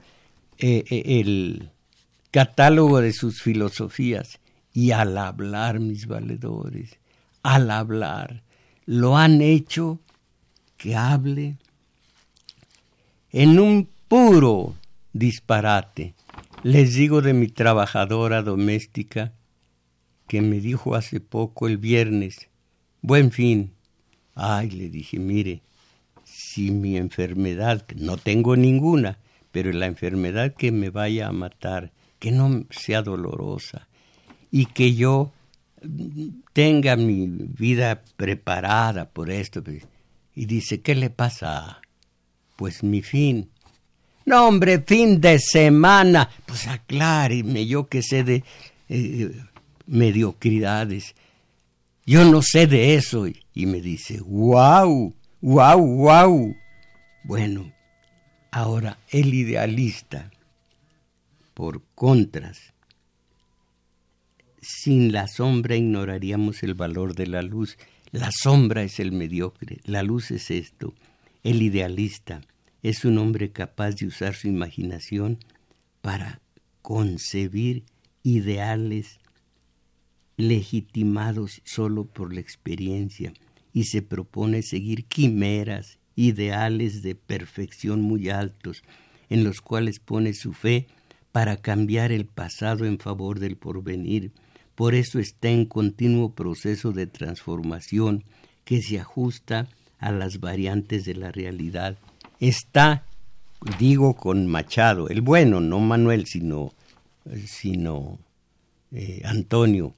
[0.57, 1.69] eh, eh, el
[2.31, 4.37] catálogo de sus filosofías.
[4.73, 6.99] Y al hablar, mis valedores,
[7.41, 8.43] al hablar,
[8.85, 9.97] lo han hecho
[10.75, 11.55] que hable
[13.31, 14.75] en un puro
[15.13, 16.15] disparate.
[16.63, 19.33] Les digo de mi trabajadora doméstica
[20.27, 22.49] que me dijo hace poco el viernes,
[23.01, 23.73] buen fin.
[24.35, 25.61] Ay, le dije, mire,
[26.23, 29.19] si mi enfermedad, no tengo ninguna,
[29.51, 33.87] pero la enfermedad que me vaya a matar, que no sea dolorosa
[34.51, 35.33] y que yo
[36.53, 39.63] tenga mi vida preparada por esto.
[39.63, 39.87] Pues,
[40.35, 41.81] y dice, ¿qué le pasa?
[42.55, 43.49] Pues mi fin.
[44.25, 46.29] No, hombre, fin de semana.
[46.45, 48.43] Pues acláreme, yo que sé de
[48.89, 49.31] eh,
[49.87, 51.15] mediocridades.
[52.05, 53.25] Yo no sé de eso.
[53.53, 56.55] Y me dice, wow, wow, wow.
[57.23, 57.71] Bueno,
[58.51, 60.31] ahora el idealista,
[61.53, 62.73] por contras,
[64.61, 67.77] sin la sombra ignoraríamos el valor de la luz.
[68.11, 70.93] La sombra es el mediocre, la luz es esto.
[71.43, 72.41] El idealista
[72.83, 75.37] es un hombre capaz de usar su imaginación
[76.01, 76.41] para
[76.81, 77.83] concebir
[78.23, 79.19] ideales
[80.37, 83.33] legitimados solo por la experiencia
[83.73, 88.83] y se propone seguir quimeras, ideales de perfección muy altos,
[89.29, 90.87] en los cuales pone su fe
[91.31, 94.31] para cambiar el pasado en favor del porvenir,
[94.75, 98.23] por eso está en continuo proceso de transformación
[98.65, 99.69] que se ajusta
[99.99, 101.97] a las variantes de la realidad.
[102.41, 103.05] Está,
[103.79, 106.73] digo con Machado, el bueno, no Manuel, sino,
[107.45, 108.17] sino
[108.91, 109.93] eh, Antonio,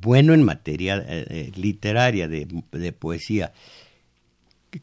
[0.00, 3.52] bueno en materia eh, eh, literaria, de, de poesía,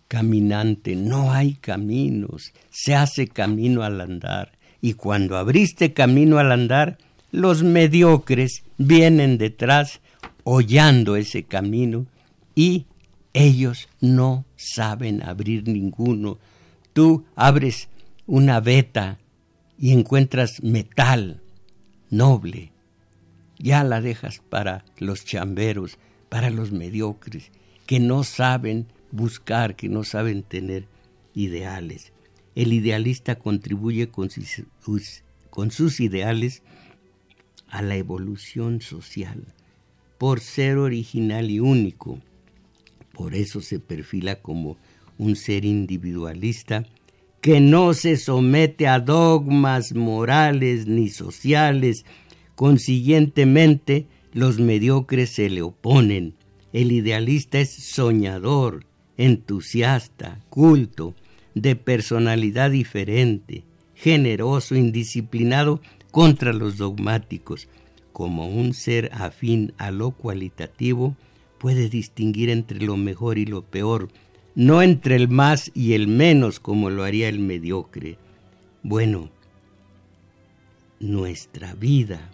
[0.08, 4.52] caminante, no hay caminos, se hace camino al andar.
[4.82, 6.98] Y cuando abriste camino al andar,
[7.32, 10.02] los mediocres vienen detrás
[10.44, 12.06] hollando ese camino
[12.54, 12.86] y
[13.34, 16.38] ellos no saben abrir ninguno.
[16.96, 17.90] Tú abres
[18.26, 19.20] una veta
[19.78, 21.42] y encuentras metal
[22.10, 22.72] noble.
[23.60, 27.52] Ya la dejas para los chamberos, para los mediocres,
[27.86, 30.88] que no saben buscar, que no saben tener
[31.34, 32.14] ideales.
[32.56, 34.64] El idealista contribuye con sus,
[35.50, 36.64] con sus ideales
[37.68, 39.54] a la evolución social,
[40.18, 42.22] por ser original y único.
[43.12, 44.78] Por eso se perfila como
[45.18, 46.86] un ser individualista
[47.42, 52.04] que no se somete a dogmas morales ni sociales.
[52.56, 56.34] Consiguientemente, los mediocres se le oponen.
[56.74, 58.86] El idealista es soñador,
[59.18, 61.14] entusiasta, culto,
[61.54, 63.64] de personalidad diferente,
[63.94, 67.68] generoso, indisciplinado contra los dogmáticos,
[68.12, 71.16] como un ser afín a lo cualitativo,
[71.60, 74.10] puede distinguir entre lo mejor y lo peor,
[74.56, 78.18] no entre el más y el menos como lo haría el mediocre.
[78.84, 79.30] Bueno,
[81.00, 82.32] nuestra vida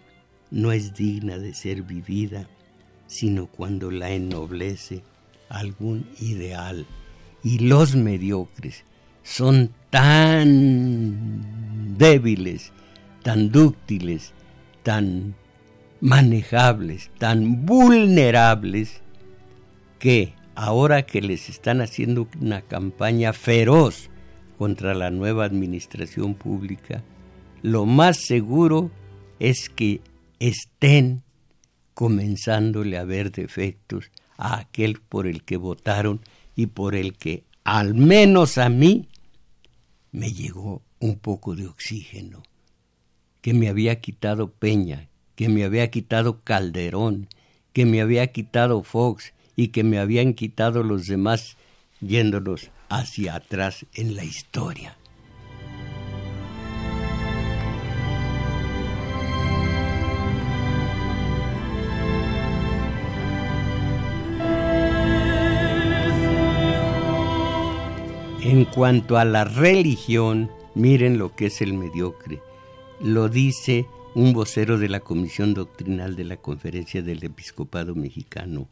[0.50, 2.48] no es digna de ser vivida,
[3.06, 5.02] sino cuando la ennoblece
[5.48, 6.86] algún ideal.
[7.44, 8.84] Y los mediocres
[9.22, 11.42] son tan
[11.98, 12.72] débiles
[13.22, 14.32] tan dúctiles,
[14.82, 15.34] tan
[16.00, 19.00] manejables, tan vulnerables,
[19.98, 24.10] que ahora que les están haciendo una campaña feroz
[24.58, 27.02] contra la nueva administración pública,
[27.62, 28.90] lo más seguro
[29.38, 30.00] es que
[30.38, 31.22] estén
[31.94, 36.20] comenzándole a ver defectos a aquel por el que votaron
[36.56, 39.08] y por el que, al menos a mí,
[40.10, 42.42] me llegó un poco de oxígeno
[43.40, 47.28] que me había quitado Peña, que me había quitado Calderón,
[47.72, 51.56] que me había quitado Fox y que me habían quitado los demás
[52.00, 54.96] yéndolos hacia atrás en la historia.
[68.44, 72.40] En cuanto a la religión, miren lo que es el mediocre.
[73.00, 78.68] Lo dice un vocero de la Comisión Doctrinal de la Conferencia del Episcopado Mexicano.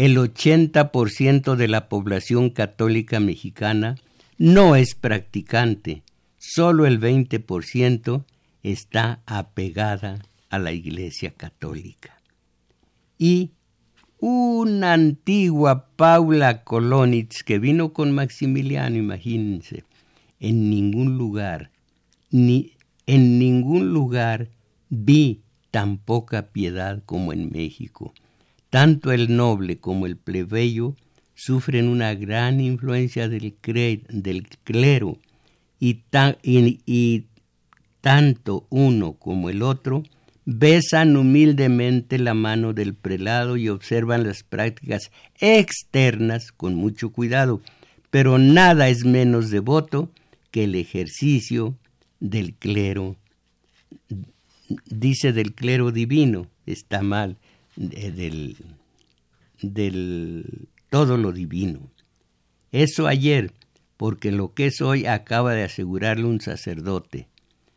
[0.00, 3.96] El 80% de la población católica mexicana
[4.38, 6.04] no es practicante,
[6.38, 8.24] solo el 20%
[8.62, 12.18] está apegada a la Iglesia Católica.
[13.18, 13.50] Y
[14.20, 19.84] una antigua Paula Kolonitz que vino con Maximiliano, imagínense,
[20.38, 21.72] en ningún lugar,
[22.30, 22.72] ni
[23.04, 24.48] en ningún lugar
[24.88, 28.14] vi tan poca piedad como en México.
[28.70, 30.96] Tanto el noble como el plebeyo
[31.34, 33.54] sufren una gran influencia del,
[34.08, 35.18] del clero
[35.78, 36.02] y,
[36.42, 37.26] y
[38.00, 40.02] tanto uno como el otro
[40.44, 47.60] besan humildemente la mano del prelado y observan las prácticas externas con mucho cuidado,
[48.10, 50.10] pero nada es menos devoto
[50.50, 51.76] que el ejercicio
[52.18, 53.16] del clero.
[54.86, 57.38] Dice del clero divino, está mal,
[57.76, 58.56] del,
[59.62, 61.90] del todo lo divino.
[62.72, 63.52] Eso ayer,
[63.96, 67.28] porque lo que es hoy acaba de asegurarle un sacerdote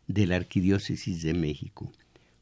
[0.06, 1.90] de la Arquidiócesis de México.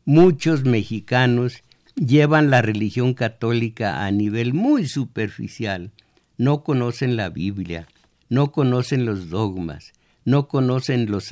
[0.05, 1.63] Muchos mexicanos
[1.95, 5.93] llevan la religión católica a nivel muy superficial,
[6.37, 7.87] no conocen la Biblia,
[8.29, 9.93] no conocen los dogmas,
[10.25, 11.31] no conocen los,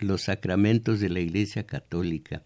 [0.00, 2.42] los sacramentos de la Iglesia Católica.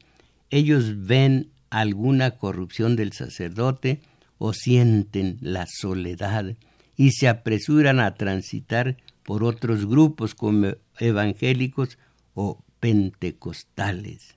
[0.51, 1.51] Ellos ven
[1.81, 4.01] alguna corrupción del sacerdote
[4.39, 6.55] o sienten la soledad
[6.97, 11.99] y se apresuran a transitar por otros grupos como evangélicos
[12.35, 14.35] o pentecostales.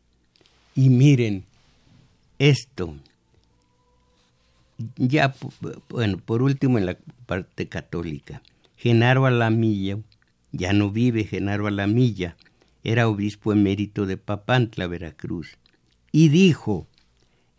[0.76, 1.44] Y miren,
[2.40, 2.96] esto,
[4.96, 5.36] ya,
[5.90, 8.42] bueno, por último en la parte católica,
[8.78, 10.00] Genaro Alamilla,
[10.52, 12.36] ya no vive Genaro Alamilla,
[12.84, 15.58] era obispo emérito de Papantla, Veracruz,
[16.12, 16.88] y dijo,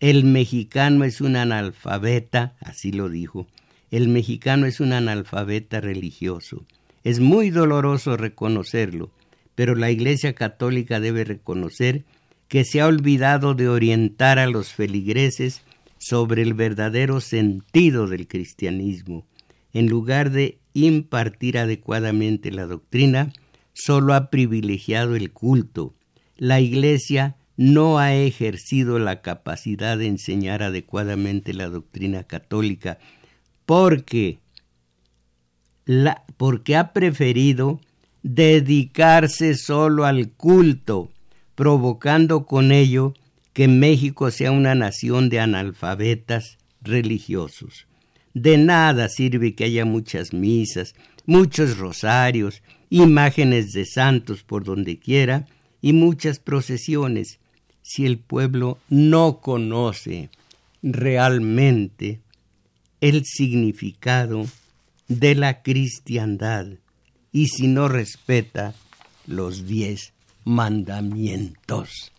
[0.01, 3.49] el mexicano es un analfabeta, así lo dijo,
[3.91, 6.65] el mexicano es un analfabeta religioso.
[7.05, 9.11] Es muy doloroso reconocerlo,
[9.55, 12.05] pero la Iglesia Católica debe reconocer
[12.49, 15.63] que se ha olvidado de orientar a los feligreses
[15.99, 19.27] sobre el verdadero sentido del cristianismo.
[19.73, 23.33] En lugar de impartir adecuadamente la doctrina,
[23.73, 25.95] solo ha privilegiado el culto.
[26.37, 33.01] La Iglesia no ha ejercido la capacidad de enseñar adecuadamente la doctrina católica
[33.67, 34.39] porque,
[35.85, 37.81] la, porque ha preferido
[38.23, 41.11] dedicarse solo al culto
[41.57, 43.15] provocando con ello
[43.53, 47.89] que México sea una nación de analfabetas religiosos.
[48.35, 50.95] De nada sirve que haya muchas misas,
[51.27, 55.47] muchos rosarios, imágenes de santos por donde quiera
[55.81, 57.41] y muchas procesiones,
[57.89, 60.29] si el pueblo no conoce
[60.83, 62.21] realmente
[63.01, 64.45] el significado
[65.09, 66.67] de la cristiandad
[67.33, 68.75] y si no respeta
[69.27, 70.13] los diez
[70.45, 72.13] mandamientos.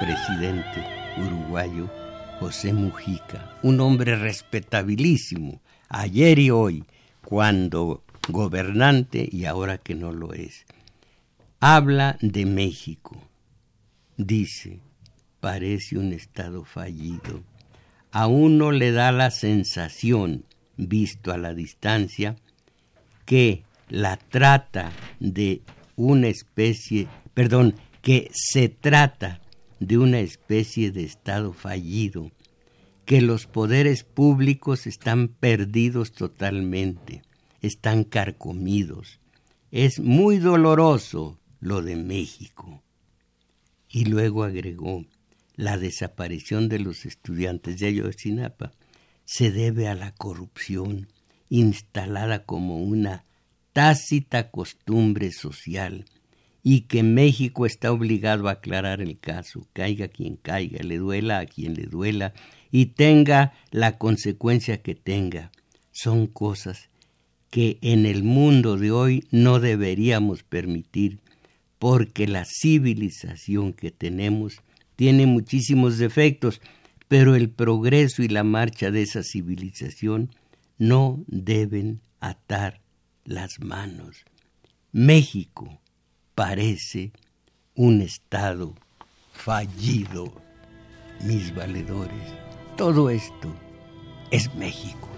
[0.00, 0.82] Expresidente
[1.18, 1.90] uruguayo
[2.38, 6.84] José Mujica, un hombre respetabilísimo, ayer y hoy,
[7.22, 10.64] cuando gobernante y ahora que no lo es.
[11.60, 13.22] Habla de México.
[14.16, 14.80] Dice,
[15.38, 17.42] parece un estado fallido.
[18.10, 20.46] A uno le da la sensación,
[20.78, 22.36] visto a la distancia,
[23.26, 25.60] que la trata de
[25.96, 29.40] una especie, perdón, que se trata
[29.80, 32.30] de una especie de Estado fallido,
[33.06, 37.22] que los poderes públicos están perdidos totalmente,
[37.60, 39.18] están carcomidos.
[39.72, 42.82] Es muy doloroso lo de México.
[43.88, 45.06] Y luego agregó,
[45.56, 48.72] la desaparición de los estudiantes de Ayotzinapa
[49.24, 51.08] se debe a la corrupción
[51.48, 53.24] instalada como una
[53.72, 56.04] tácita costumbre social
[56.62, 61.46] y que México está obligado a aclarar el caso, caiga quien caiga, le duela a
[61.46, 62.34] quien le duela
[62.70, 65.50] y tenga la consecuencia que tenga.
[65.90, 66.90] Son cosas
[67.50, 71.18] que en el mundo de hoy no deberíamos permitir,
[71.78, 74.60] porque la civilización que tenemos
[74.96, 76.60] tiene muchísimos defectos,
[77.08, 80.30] pero el progreso y la marcha de esa civilización
[80.78, 82.80] no deben atar
[83.24, 84.24] las manos.
[84.92, 85.79] México
[86.40, 87.12] parece
[87.74, 88.74] un estado
[89.34, 90.32] fallido,
[91.22, 92.32] mis valedores.
[92.78, 93.54] Todo esto
[94.30, 95.09] es México.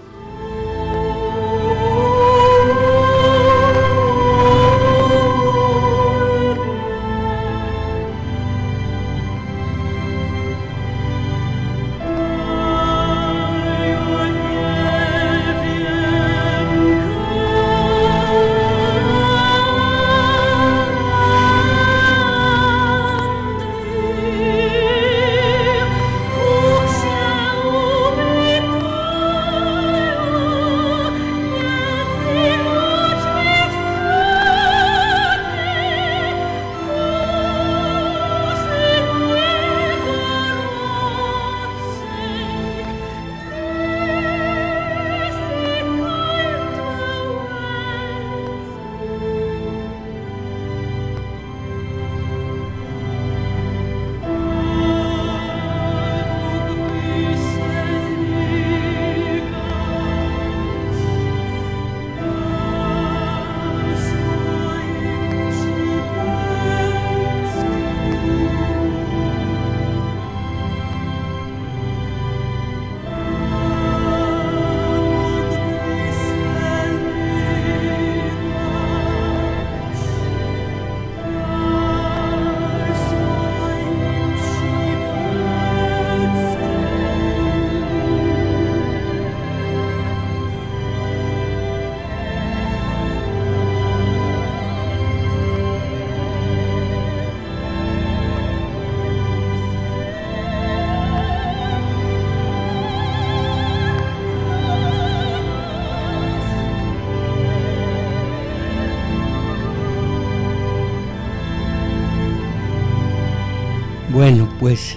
[114.72, 114.96] Pues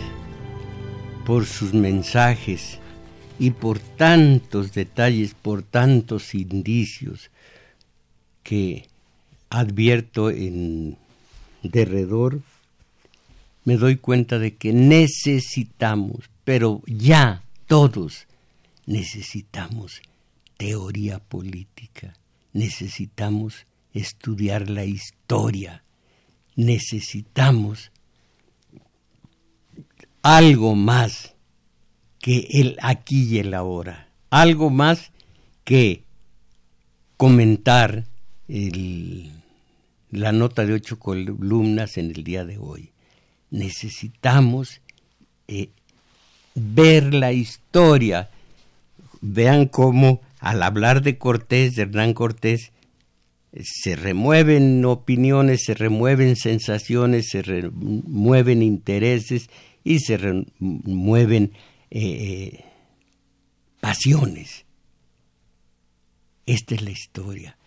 [1.26, 2.80] por sus mensajes
[3.38, 7.30] y por tantos detalles, por tantos indicios
[8.42, 8.88] que
[9.50, 10.96] advierto en
[11.62, 12.40] derredor,
[13.66, 18.28] me doy cuenta de que necesitamos, pero ya todos
[18.86, 20.02] necesitamos
[20.56, 22.14] teoría política,
[22.54, 25.84] necesitamos estudiar la historia,
[26.56, 27.92] necesitamos
[30.26, 31.36] algo más
[32.20, 35.12] que el aquí y el ahora, algo más
[35.64, 36.02] que
[37.16, 38.06] comentar
[38.48, 42.90] la nota de ocho columnas en el día de hoy.
[43.52, 44.82] Necesitamos
[45.48, 45.70] eh,
[46.56, 48.32] ver la historia.
[49.22, 52.72] Vean cómo al hablar de Cortés, de Hernán Cortés,
[53.62, 59.52] se remueven opiniones, se remueven sensaciones, se remueven intereses
[59.86, 61.54] y se remueven
[61.92, 62.66] eh, eh,
[63.80, 64.66] pasiones.
[66.46, 67.58] Esta es la historia.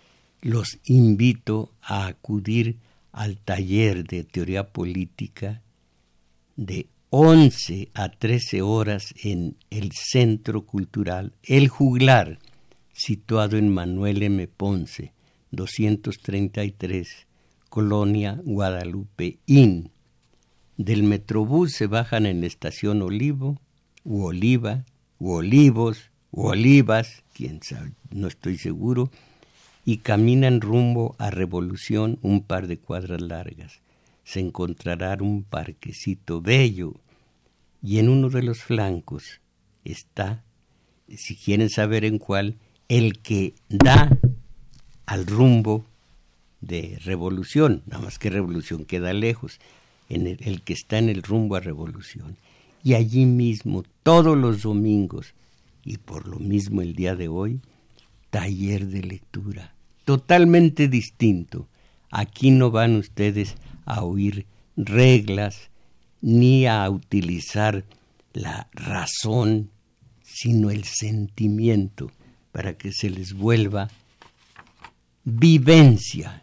[0.42, 2.76] Los invito a acudir
[3.12, 5.62] al taller de teoría política
[6.56, 12.38] de 11 a 13 horas en el Centro Cultural El Juglar,
[12.92, 14.46] situado en Manuel M.
[14.48, 15.12] Ponce,
[15.52, 17.26] 233,
[17.68, 19.90] Colonia Guadalupe Inn.
[20.78, 23.60] Del Metrobús se bajan en la estación Olivo,
[24.04, 24.84] u Oliva,
[25.18, 29.10] u Olivos, u Olivas, quién sabe, no estoy seguro,
[29.84, 33.80] y caminan rumbo a Revolución un par de cuadras largas.
[34.22, 36.94] Se encontrará un parquecito bello
[37.82, 39.40] y en uno de los flancos
[39.82, 40.44] está,
[41.08, 42.56] si quieren saber en cuál,
[42.86, 44.16] el que da
[45.06, 45.86] al rumbo
[46.60, 49.58] de Revolución, nada más que Revolución queda lejos
[50.08, 52.36] en el, que está en el rumbo a revolución.
[52.82, 55.34] Y allí mismo, todos los domingos,
[55.84, 57.60] y por lo mismo el día de hoy,
[58.30, 61.68] taller de lectura, totalmente distinto.
[62.10, 64.46] Aquí no van ustedes a oír
[64.76, 65.70] reglas
[66.20, 67.84] ni a utilizar
[68.32, 69.70] la razón,
[70.22, 72.10] sino el sentimiento
[72.52, 73.88] para que se les vuelva
[75.24, 76.42] vivencia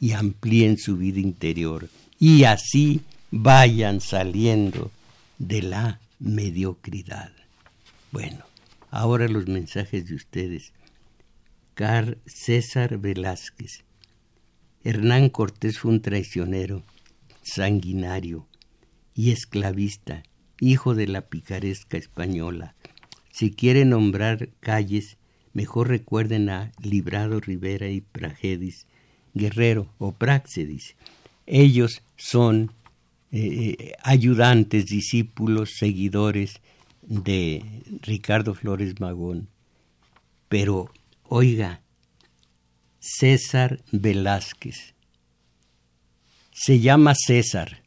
[0.00, 1.88] y amplíen su vida interior
[2.26, 4.90] y así vayan saliendo
[5.36, 7.30] de la mediocridad.
[8.12, 8.46] Bueno,
[8.90, 10.72] ahora los mensajes de ustedes.
[11.74, 13.84] Car César Velázquez.
[14.84, 16.82] Hernán Cortés fue un traicionero,
[17.42, 18.46] sanguinario
[19.14, 20.22] y esclavista,
[20.60, 22.74] hijo de la picaresca española.
[23.32, 25.18] Si quieren nombrar calles,
[25.52, 28.86] mejor recuerden a Librado Rivera y Pragedis,
[29.34, 30.96] Guerrero o Praxedis.
[31.46, 32.72] Ellos son
[33.32, 36.60] eh, eh, ayudantes, discípulos, seguidores
[37.02, 39.48] de Ricardo Flores Magón.
[40.48, 40.90] Pero,
[41.24, 41.82] oiga,
[43.00, 44.94] César Velázquez.
[46.52, 47.82] Se llama César,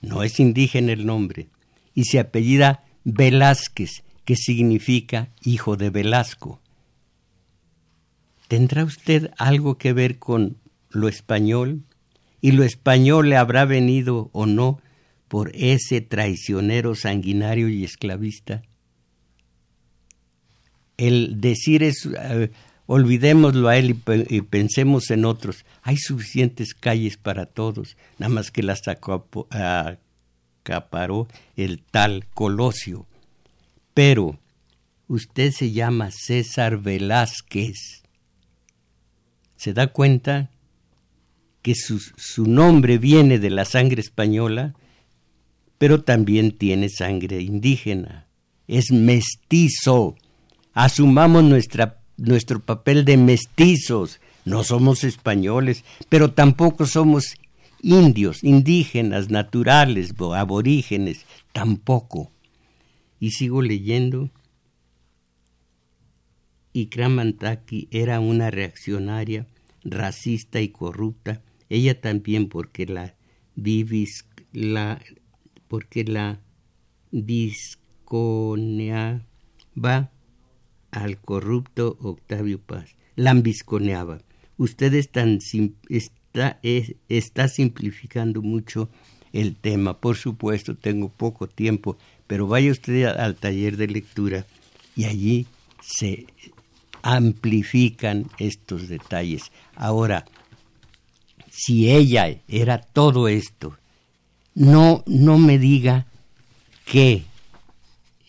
[0.00, 1.48] no es indígena el nombre,
[1.94, 6.60] y se apellida Velázquez, que significa hijo de Velasco.
[8.48, 10.58] ¿Tendrá usted algo que ver con
[10.90, 11.84] lo español?
[12.44, 14.78] ¿Y lo español le habrá venido o no
[15.28, 18.60] por ese traicionero sanguinario y esclavista?
[20.98, 22.50] El decir es, eh,
[22.84, 25.64] olvidémoslo a él y, pensemos en otros.
[25.80, 28.82] Hay suficientes calles para todos, nada más que las
[30.66, 33.06] acaparó el tal Colosio.
[33.94, 34.38] Pero
[35.08, 38.02] usted se llama César Velázquez.
[39.56, 40.50] ¿Se da cuenta
[41.64, 44.74] que su, su nombre viene de la sangre española?
[45.84, 48.26] pero también tiene sangre indígena.
[48.66, 50.16] Es mestizo.
[50.72, 54.18] Asumamos nuestra, nuestro papel de mestizos.
[54.46, 57.34] No somos españoles, pero tampoco somos
[57.82, 62.30] indios, indígenas, naturales, aborígenes, tampoco.
[63.20, 64.30] Y sigo leyendo.
[66.72, 69.46] Ikramantaki era una reaccionaria,
[69.84, 73.14] racista y corrupta, ella también porque la
[73.56, 75.00] vivis, la
[75.68, 76.40] porque la
[77.10, 77.70] visconeaba
[80.90, 82.94] al corrupto Octavio Paz.
[83.16, 84.20] La ambisconeaba.
[84.56, 85.26] Usted está,
[87.08, 88.88] está simplificando mucho
[89.32, 90.00] el tema.
[90.00, 91.96] Por supuesto, tengo poco tiempo,
[92.26, 94.46] pero vaya usted al taller de lectura
[94.96, 95.46] y allí
[95.80, 96.26] se
[97.02, 99.50] amplifican estos detalles.
[99.74, 100.24] Ahora,
[101.56, 103.76] si ella era todo esto
[104.54, 106.06] no, no me diga
[106.84, 107.12] que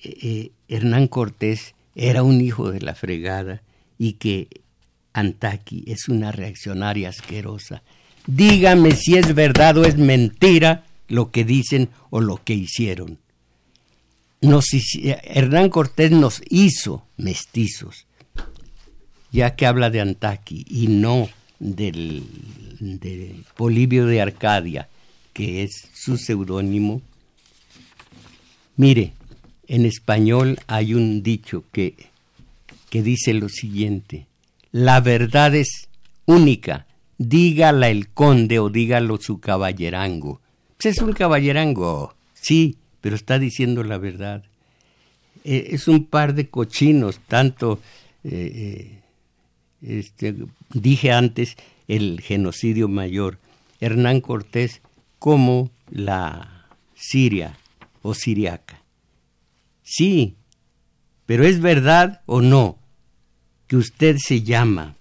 [0.03, 3.61] eh, eh, Hernán Cortés era un hijo de la fregada
[3.97, 4.49] y que
[5.13, 7.83] Antaki es una reaccionaria asquerosa.
[8.27, 13.19] Dígame si es verdad o es mentira lo que dicen o lo que hicieron.
[14.41, 18.05] Hernán Cortés nos hizo mestizos,
[19.31, 22.23] ya que habla de Antaki y no del,
[22.79, 24.89] de Polibio de Arcadia
[25.35, 27.01] que es su seudónimo.
[28.77, 29.11] Mire,
[29.67, 31.93] en español hay un dicho que,
[32.89, 34.27] que dice lo siguiente,
[34.71, 35.89] la verdad es
[36.25, 36.87] única,
[37.17, 40.39] dígala el conde o dígalo su caballerango.
[40.77, 44.41] Pues es un caballerango, sí, pero está diciendo la verdad.
[45.43, 47.81] Eh, es un par de cochinos, tanto,
[48.23, 48.99] eh, eh,
[49.81, 50.35] este,
[50.73, 51.55] dije antes,
[51.87, 53.39] el genocidio mayor.
[53.79, 54.81] Hernán Cortés
[55.19, 57.57] como la Siria
[58.01, 58.81] o siriaca.
[59.83, 60.35] Sí,
[61.25, 62.77] pero ¿es verdad o no
[63.67, 64.95] que usted se llama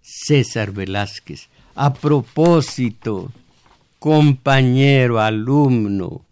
[0.00, 1.48] César Velázquez?
[1.74, 3.32] A propósito,
[3.98, 6.24] compañero, alumno,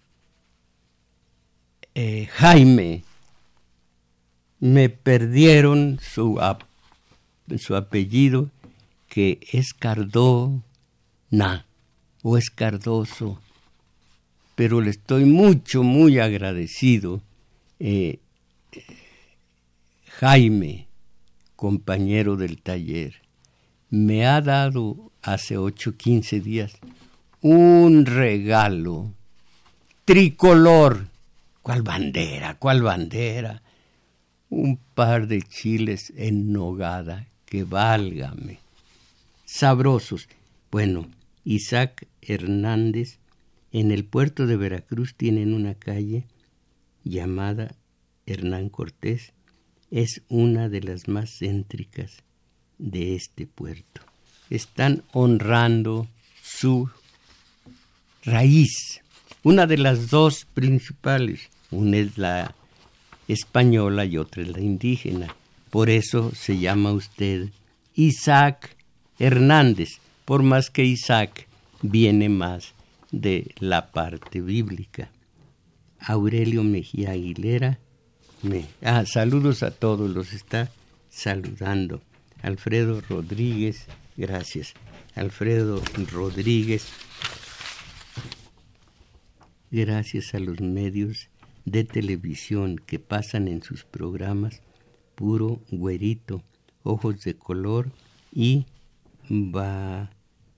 [1.95, 3.05] eh, Jaime,
[4.73, 6.41] me perdieron su,
[7.59, 8.51] su apellido,
[9.09, 10.63] que es Cardó
[11.31, 11.67] Na
[12.23, 13.41] o es Cardoso,
[14.57, 17.23] pero le estoy mucho, muy agradecido.
[17.79, 18.19] Eh,
[20.09, 20.89] Jaime,
[21.55, 23.15] compañero del taller,
[23.91, 26.73] me ha dado hace ocho, quince días
[27.41, 29.13] un regalo
[30.05, 31.07] tricolor.
[31.63, 32.57] ¿Cuál bandera?
[32.59, 33.63] ¿Cuál bandera?
[34.49, 38.59] Un par de chiles en nogada, que válgame.
[39.45, 40.29] Sabrosos.
[40.71, 41.09] Bueno,
[41.45, 43.19] Isaac Hernández,
[43.73, 46.27] en el puerto de Veracruz tienen una calle
[47.05, 47.75] llamada
[48.27, 49.33] Hernán Cortés.
[49.91, 52.23] Es una de las más céntricas
[52.79, 54.03] de este puerto.
[54.51, 56.09] Están honrando
[56.43, 56.91] su
[58.25, 59.03] raíz,
[59.43, 61.49] una de las dos principales.
[61.71, 62.55] Una es la
[63.29, 65.35] española y otra es la indígena.
[65.71, 67.51] Por eso se llama usted
[67.95, 68.77] Isaac
[69.19, 71.47] Hernández, por más que Isaac
[71.83, 72.75] viene más
[73.11, 75.11] de la parte bíblica.
[75.99, 77.79] Aurelio Mejía Aguilera,
[78.43, 80.71] me, ah, saludos a todos, los está
[81.11, 82.01] saludando.
[82.43, 84.75] Alfredo Rodríguez, gracias.
[85.15, 86.87] Alfredo Rodríguez,
[89.71, 91.29] gracias a los medios
[91.67, 94.63] de televisión que pasan en sus programas
[95.15, 96.43] puro güerito,
[96.85, 97.91] ojos de color
[98.33, 98.67] y,
[99.31, 100.11] va,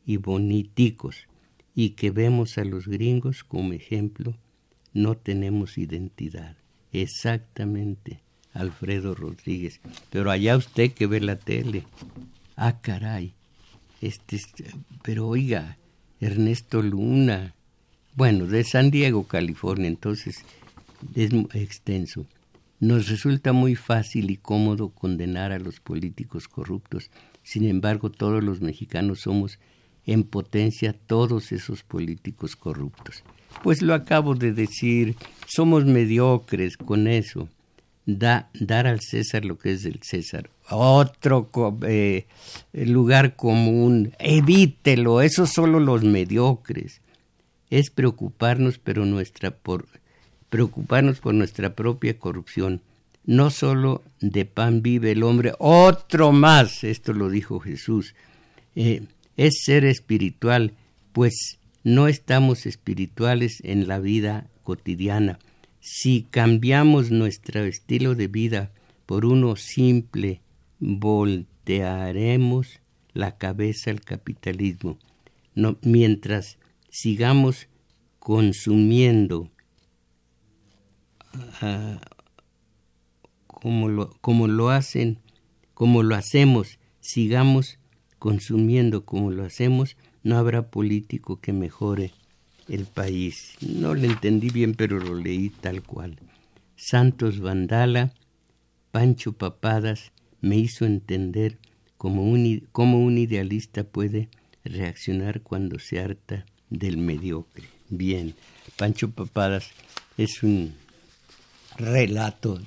[0.05, 1.27] y boniticos,
[1.75, 4.35] y que vemos a los gringos como ejemplo,
[4.93, 6.57] no tenemos identidad.
[6.93, 8.21] Exactamente,
[8.53, 9.81] Alfredo Rodríguez.
[10.11, 11.85] Pero allá usted que ve la tele.
[12.57, 13.35] Ah, caray.
[14.01, 14.41] Este,
[15.03, 15.79] pero oiga,
[16.21, 17.55] Ernesto Luna.
[18.15, 20.45] Bueno, de San Diego, California, entonces
[21.15, 22.27] es extenso.
[22.81, 27.11] Nos resulta muy fácil y cómodo condenar a los políticos corruptos.
[27.43, 29.59] Sin embargo, todos los mexicanos somos
[30.07, 33.25] en potencia todos esos políticos corruptos.
[33.63, 37.49] Pues lo acabo de decir, somos mediocres con eso.
[38.07, 40.49] Da, dar al César lo que es del César.
[40.71, 41.51] Otro
[41.87, 42.27] eh,
[42.73, 47.03] lugar común, evítelo, esos solo los mediocres.
[47.69, 49.51] Es preocuparnos, pero nuestra
[50.51, 52.83] preocuparnos por nuestra propia corrupción.
[53.25, 58.15] No solo de pan vive el hombre, otro más, esto lo dijo Jesús,
[58.75, 59.03] eh,
[59.37, 60.73] es ser espiritual,
[61.13, 65.39] pues no estamos espirituales en la vida cotidiana.
[65.81, 68.71] Si cambiamos nuestro estilo de vida
[69.07, 70.41] por uno simple,
[70.81, 72.81] voltearemos
[73.15, 74.99] la cabeza al capitalismo.
[75.83, 76.59] Mientras
[76.91, 77.69] sigamos
[78.19, 79.51] consumiendo
[83.47, 85.18] como, lo, como lo hacen,
[85.74, 87.79] como lo hacemos, sigamos
[88.18, 92.12] consumiendo como lo hacemos, no habrá político que mejore
[92.68, 93.55] el país.
[93.61, 96.18] No lo entendí bien, pero lo leí tal cual.
[96.76, 98.12] Santos Vandala,
[98.91, 101.59] Pancho Papadas, me hizo entender
[101.97, 104.29] cómo un, cómo un idealista puede
[104.64, 107.68] reaccionar cuando se harta del mediocre.
[107.89, 108.35] Bien,
[108.76, 109.70] Pancho Papadas
[110.16, 110.74] es un
[111.79, 112.61] relato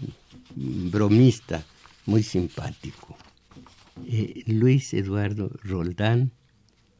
[0.56, 1.66] bromista
[2.06, 3.18] muy simpático.
[4.08, 6.32] Eh, Luis Eduardo Roldán,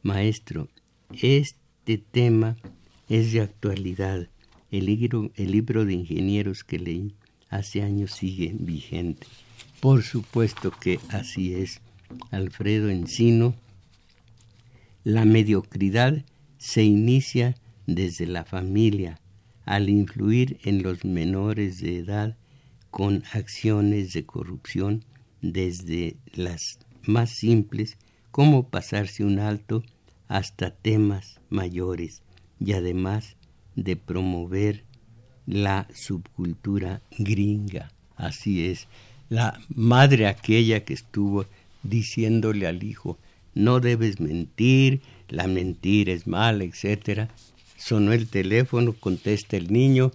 [0.02, 0.68] maestro,
[1.20, 2.56] este tema
[3.08, 4.28] es de actualidad.
[4.70, 7.14] El libro, el libro de ingenieros que leí
[7.48, 9.26] hace años sigue vigente.
[9.80, 11.80] Por supuesto que así es.
[12.30, 13.54] Alfredo Encino,
[15.02, 16.24] la mediocridad
[16.58, 17.56] se inicia
[17.86, 19.18] desde la familia,
[19.64, 22.36] al influir en los menores de edad
[22.90, 25.04] con acciones de corrupción
[25.40, 27.96] desde las más simples
[28.30, 29.82] como pasarse un alto
[30.28, 32.22] hasta temas mayores
[32.58, 33.36] y además
[33.76, 34.84] de promover
[35.46, 37.90] la subcultura gringa.
[38.16, 38.88] Así es,
[39.28, 41.46] la madre aquella que estuvo
[41.82, 43.18] diciéndole al hijo,
[43.54, 47.28] no debes mentir, la mentira es mala, etcétera,
[47.84, 50.12] Sonó el teléfono, contesta el niño.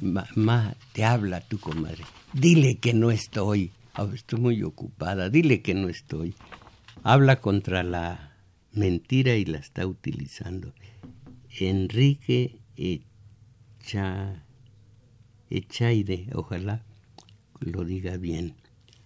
[0.00, 2.02] Mamá, te habla tu comadre.
[2.32, 3.72] Dile que no estoy.
[4.14, 5.28] estoy muy ocupada.
[5.28, 6.34] Dile que no estoy.
[7.02, 8.32] Habla contra la
[8.72, 10.72] mentira y la está utilizando.
[11.58, 14.42] Enrique Echa,
[15.50, 16.82] Echaide, ojalá
[17.58, 18.54] lo diga bien.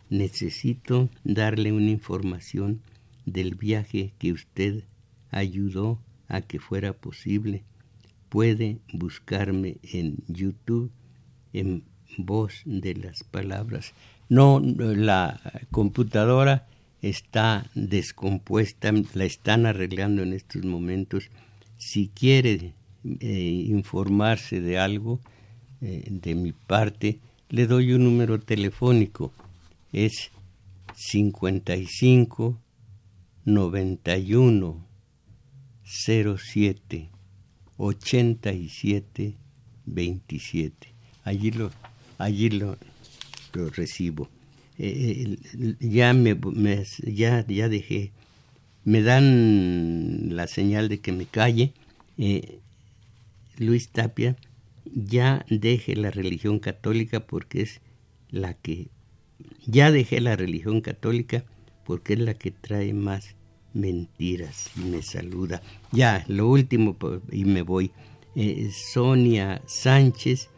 [0.08, 2.80] Necesito darle una información
[3.26, 4.84] del viaje que usted
[5.32, 7.62] ayudó a que fuera posible.
[8.28, 10.90] Puede buscarme en YouTube
[11.52, 11.84] en
[12.18, 13.92] voz de las palabras.
[14.28, 16.66] No, la computadora
[17.02, 21.30] está descompuesta, la están arreglando en estos momentos.
[21.76, 22.72] Si quiere
[23.20, 25.20] eh, informarse de algo
[25.80, 27.20] eh, de mi parte,
[27.50, 29.32] le doy un número telefónico.
[29.92, 30.30] Es
[30.94, 32.58] 55
[33.44, 34.83] 91
[35.84, 37.10] 07
[37.76, 39.36] 87
[39.86, 40.94] 27.
[41.24, 41.70] Allí lo,
[42.18, 42.76] allí lo,
[43.76, 44.28] recibo.
[44.78, 46.36] Eh, eh, ya me,
[47.04, 48.12] ya, ya dejé,
[48.84, 51.72] me dan la señal de que me calle.
[52.18, 52.58] Eh,
[53.58, 54.36] Luis Tapia,
[54.84, 57.80] ya deje la religión católica porque es
[58.30, 58.88] la que,
[59.66, 61.44] ya dejé la religión católica
[61.84, 63.36] porque es la que trae más
[63.74, 65.60] mentiras y me saluda.
[65.92, 66.96] Ya, lo último
[67.30, 67.90] y me voy.
[68.34, 70.48] Eh, Sonia Sánchez,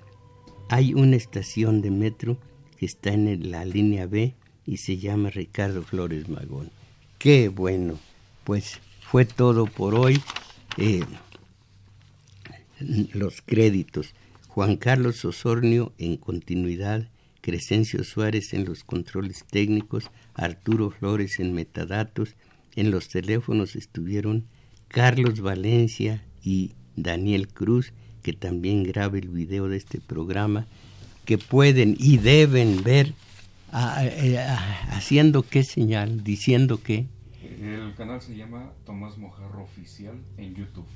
[0.69, 2.39] hay una estación de metro
[2.79, 6.71] que está en la línea B y se llama Ricardo Flores Magón.
[7.19, 7.99] Qué bueno.
[8.45, 10.21] Pues fue todo por hoy.
[10.77, 11.05] Eh,
[12.79, 14.15] los créditos.
[14.49, 17.11] Juan Carlos Osornio en continuidad,
[17.43, 22.37] Crescencio Suárez en los controles técnicos, Arturo Flores en metadatos,
[22.77, 24.47] en los teléfonos estuvieron
[24.89, 30.67] Carlos Valencia y Daniel Cruz, que también graba el video de este programa,
[31.25, 33.13] que pueden y deben ver
[33.75, 34.39] eh,
[34.91, 37.07] haciendo qué señal, diciendo qué.
[37.43, 40.87] El canal se llama Tomás Mojarro Oficial en YouTube.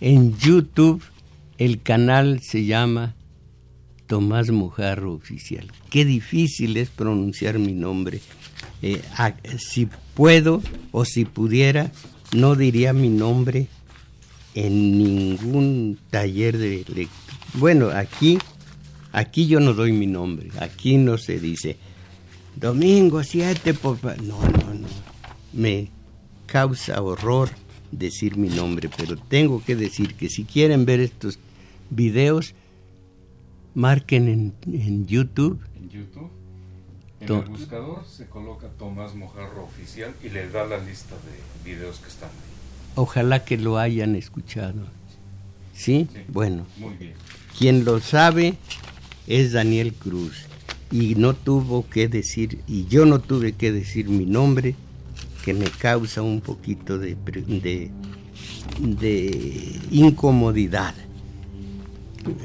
[0.00, 1.02] En YouTube
[1.60, 3.14] el canal se llama
[4.06, 5.70] Tomás Mojarro Oficial.
[5.90, 8.20] Qué difícil es pronunciar mi nombre.
[8.82, 9.02] Eh,
[9.58, 10.62] si puedo
[10.92, 11.92] o si pudiera,
[12.32, 13.66] no diría mi nombre
[14.54, 17.38] en ningún taller de lectura.
[17.54, 18.38] Bueno, aquí,
[19.12, 20.50] aquí yo no doy mi nombre.
[20.60, 21.76] Aquí no se dice
[22.56, 24.88] Domingo 7, por No, no, no.
[25.52, 25.88] Me
[26.46, 27.50] causa horror
[27.90, 31.38] decir mi nombre, pero tengo que decir que si quieren ver estos
[31.90, 32.54] videos,
[33.74, 35.60] marquen en, en YouTube.
[35.76, 36.39] En YouTube.
[37.20, 41.98] En el buscador se coloca Tomás Mojarro Oficial y le da la lista de videos
[41.98, 42.94] que están ahí.
[42.94, 44.86] Ojalá que lo hayan escuchado.
[45.74, 46.08] ¿Sí?
[46.12, 46.66] sí bueno.
[46.78, 47.14] Muy bien.
[47.58, 48.54] Quien lo sabe
[49.26, 50.46] es Daniel Cruz.
[50.90, 54.74] Y no tuvo que decir, y yo no tuve que decir mi nombre,
[55.44, 57.90] que me causa un poquito de, de,
[58.80, 60.94] de incomodidad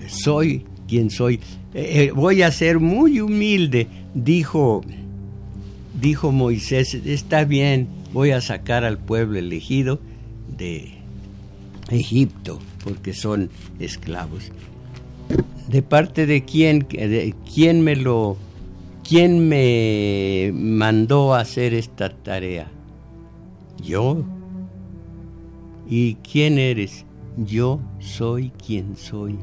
[0.08, 1.40] soy quien soy.
[1.74, 4.82] Eh, eh, voy a ser muy humilde, dijo,
[6.00, 10.00] dijo Moisés, está bien, voy a sacar al pueblo elegido
[10.58, 10.94] de
[11.90, 14.52] Egipto, porque son esclavos.
[15.68, 18.38] ¿De parte de quién, de quién me lo,
[19.08, 22.72] quién me mandó a hacer esta tarea?
[23.84, 24.24] Yo.
[25.88, 27.06] ¿Y quién eres?
[27.38, 29.38] Yo soy quien soy.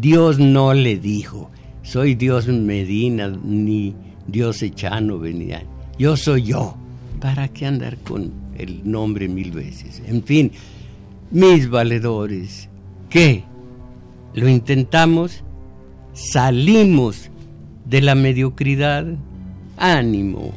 [0.00, 1.50] Dios no le dijo,
[1.82, 3.94] soy Dios Medina ni
[4.26, 5.62] Dios Echano venía.
[5.98, 6.76] Yo soy yo.
[7.20, 10.02] ¿Para qué andar con el nombre mil veces?
[10.06, 10.50] En fin,
[11.30, 12.68] mis valedores,
[13.08, 13.44] ¿qué?
[14.34, 15.44] Lo intentamos,
[16.12, 17.30] salimos
[17.84, 19.06] de la mediocridad.
[19.76, 20.52] Ánimo.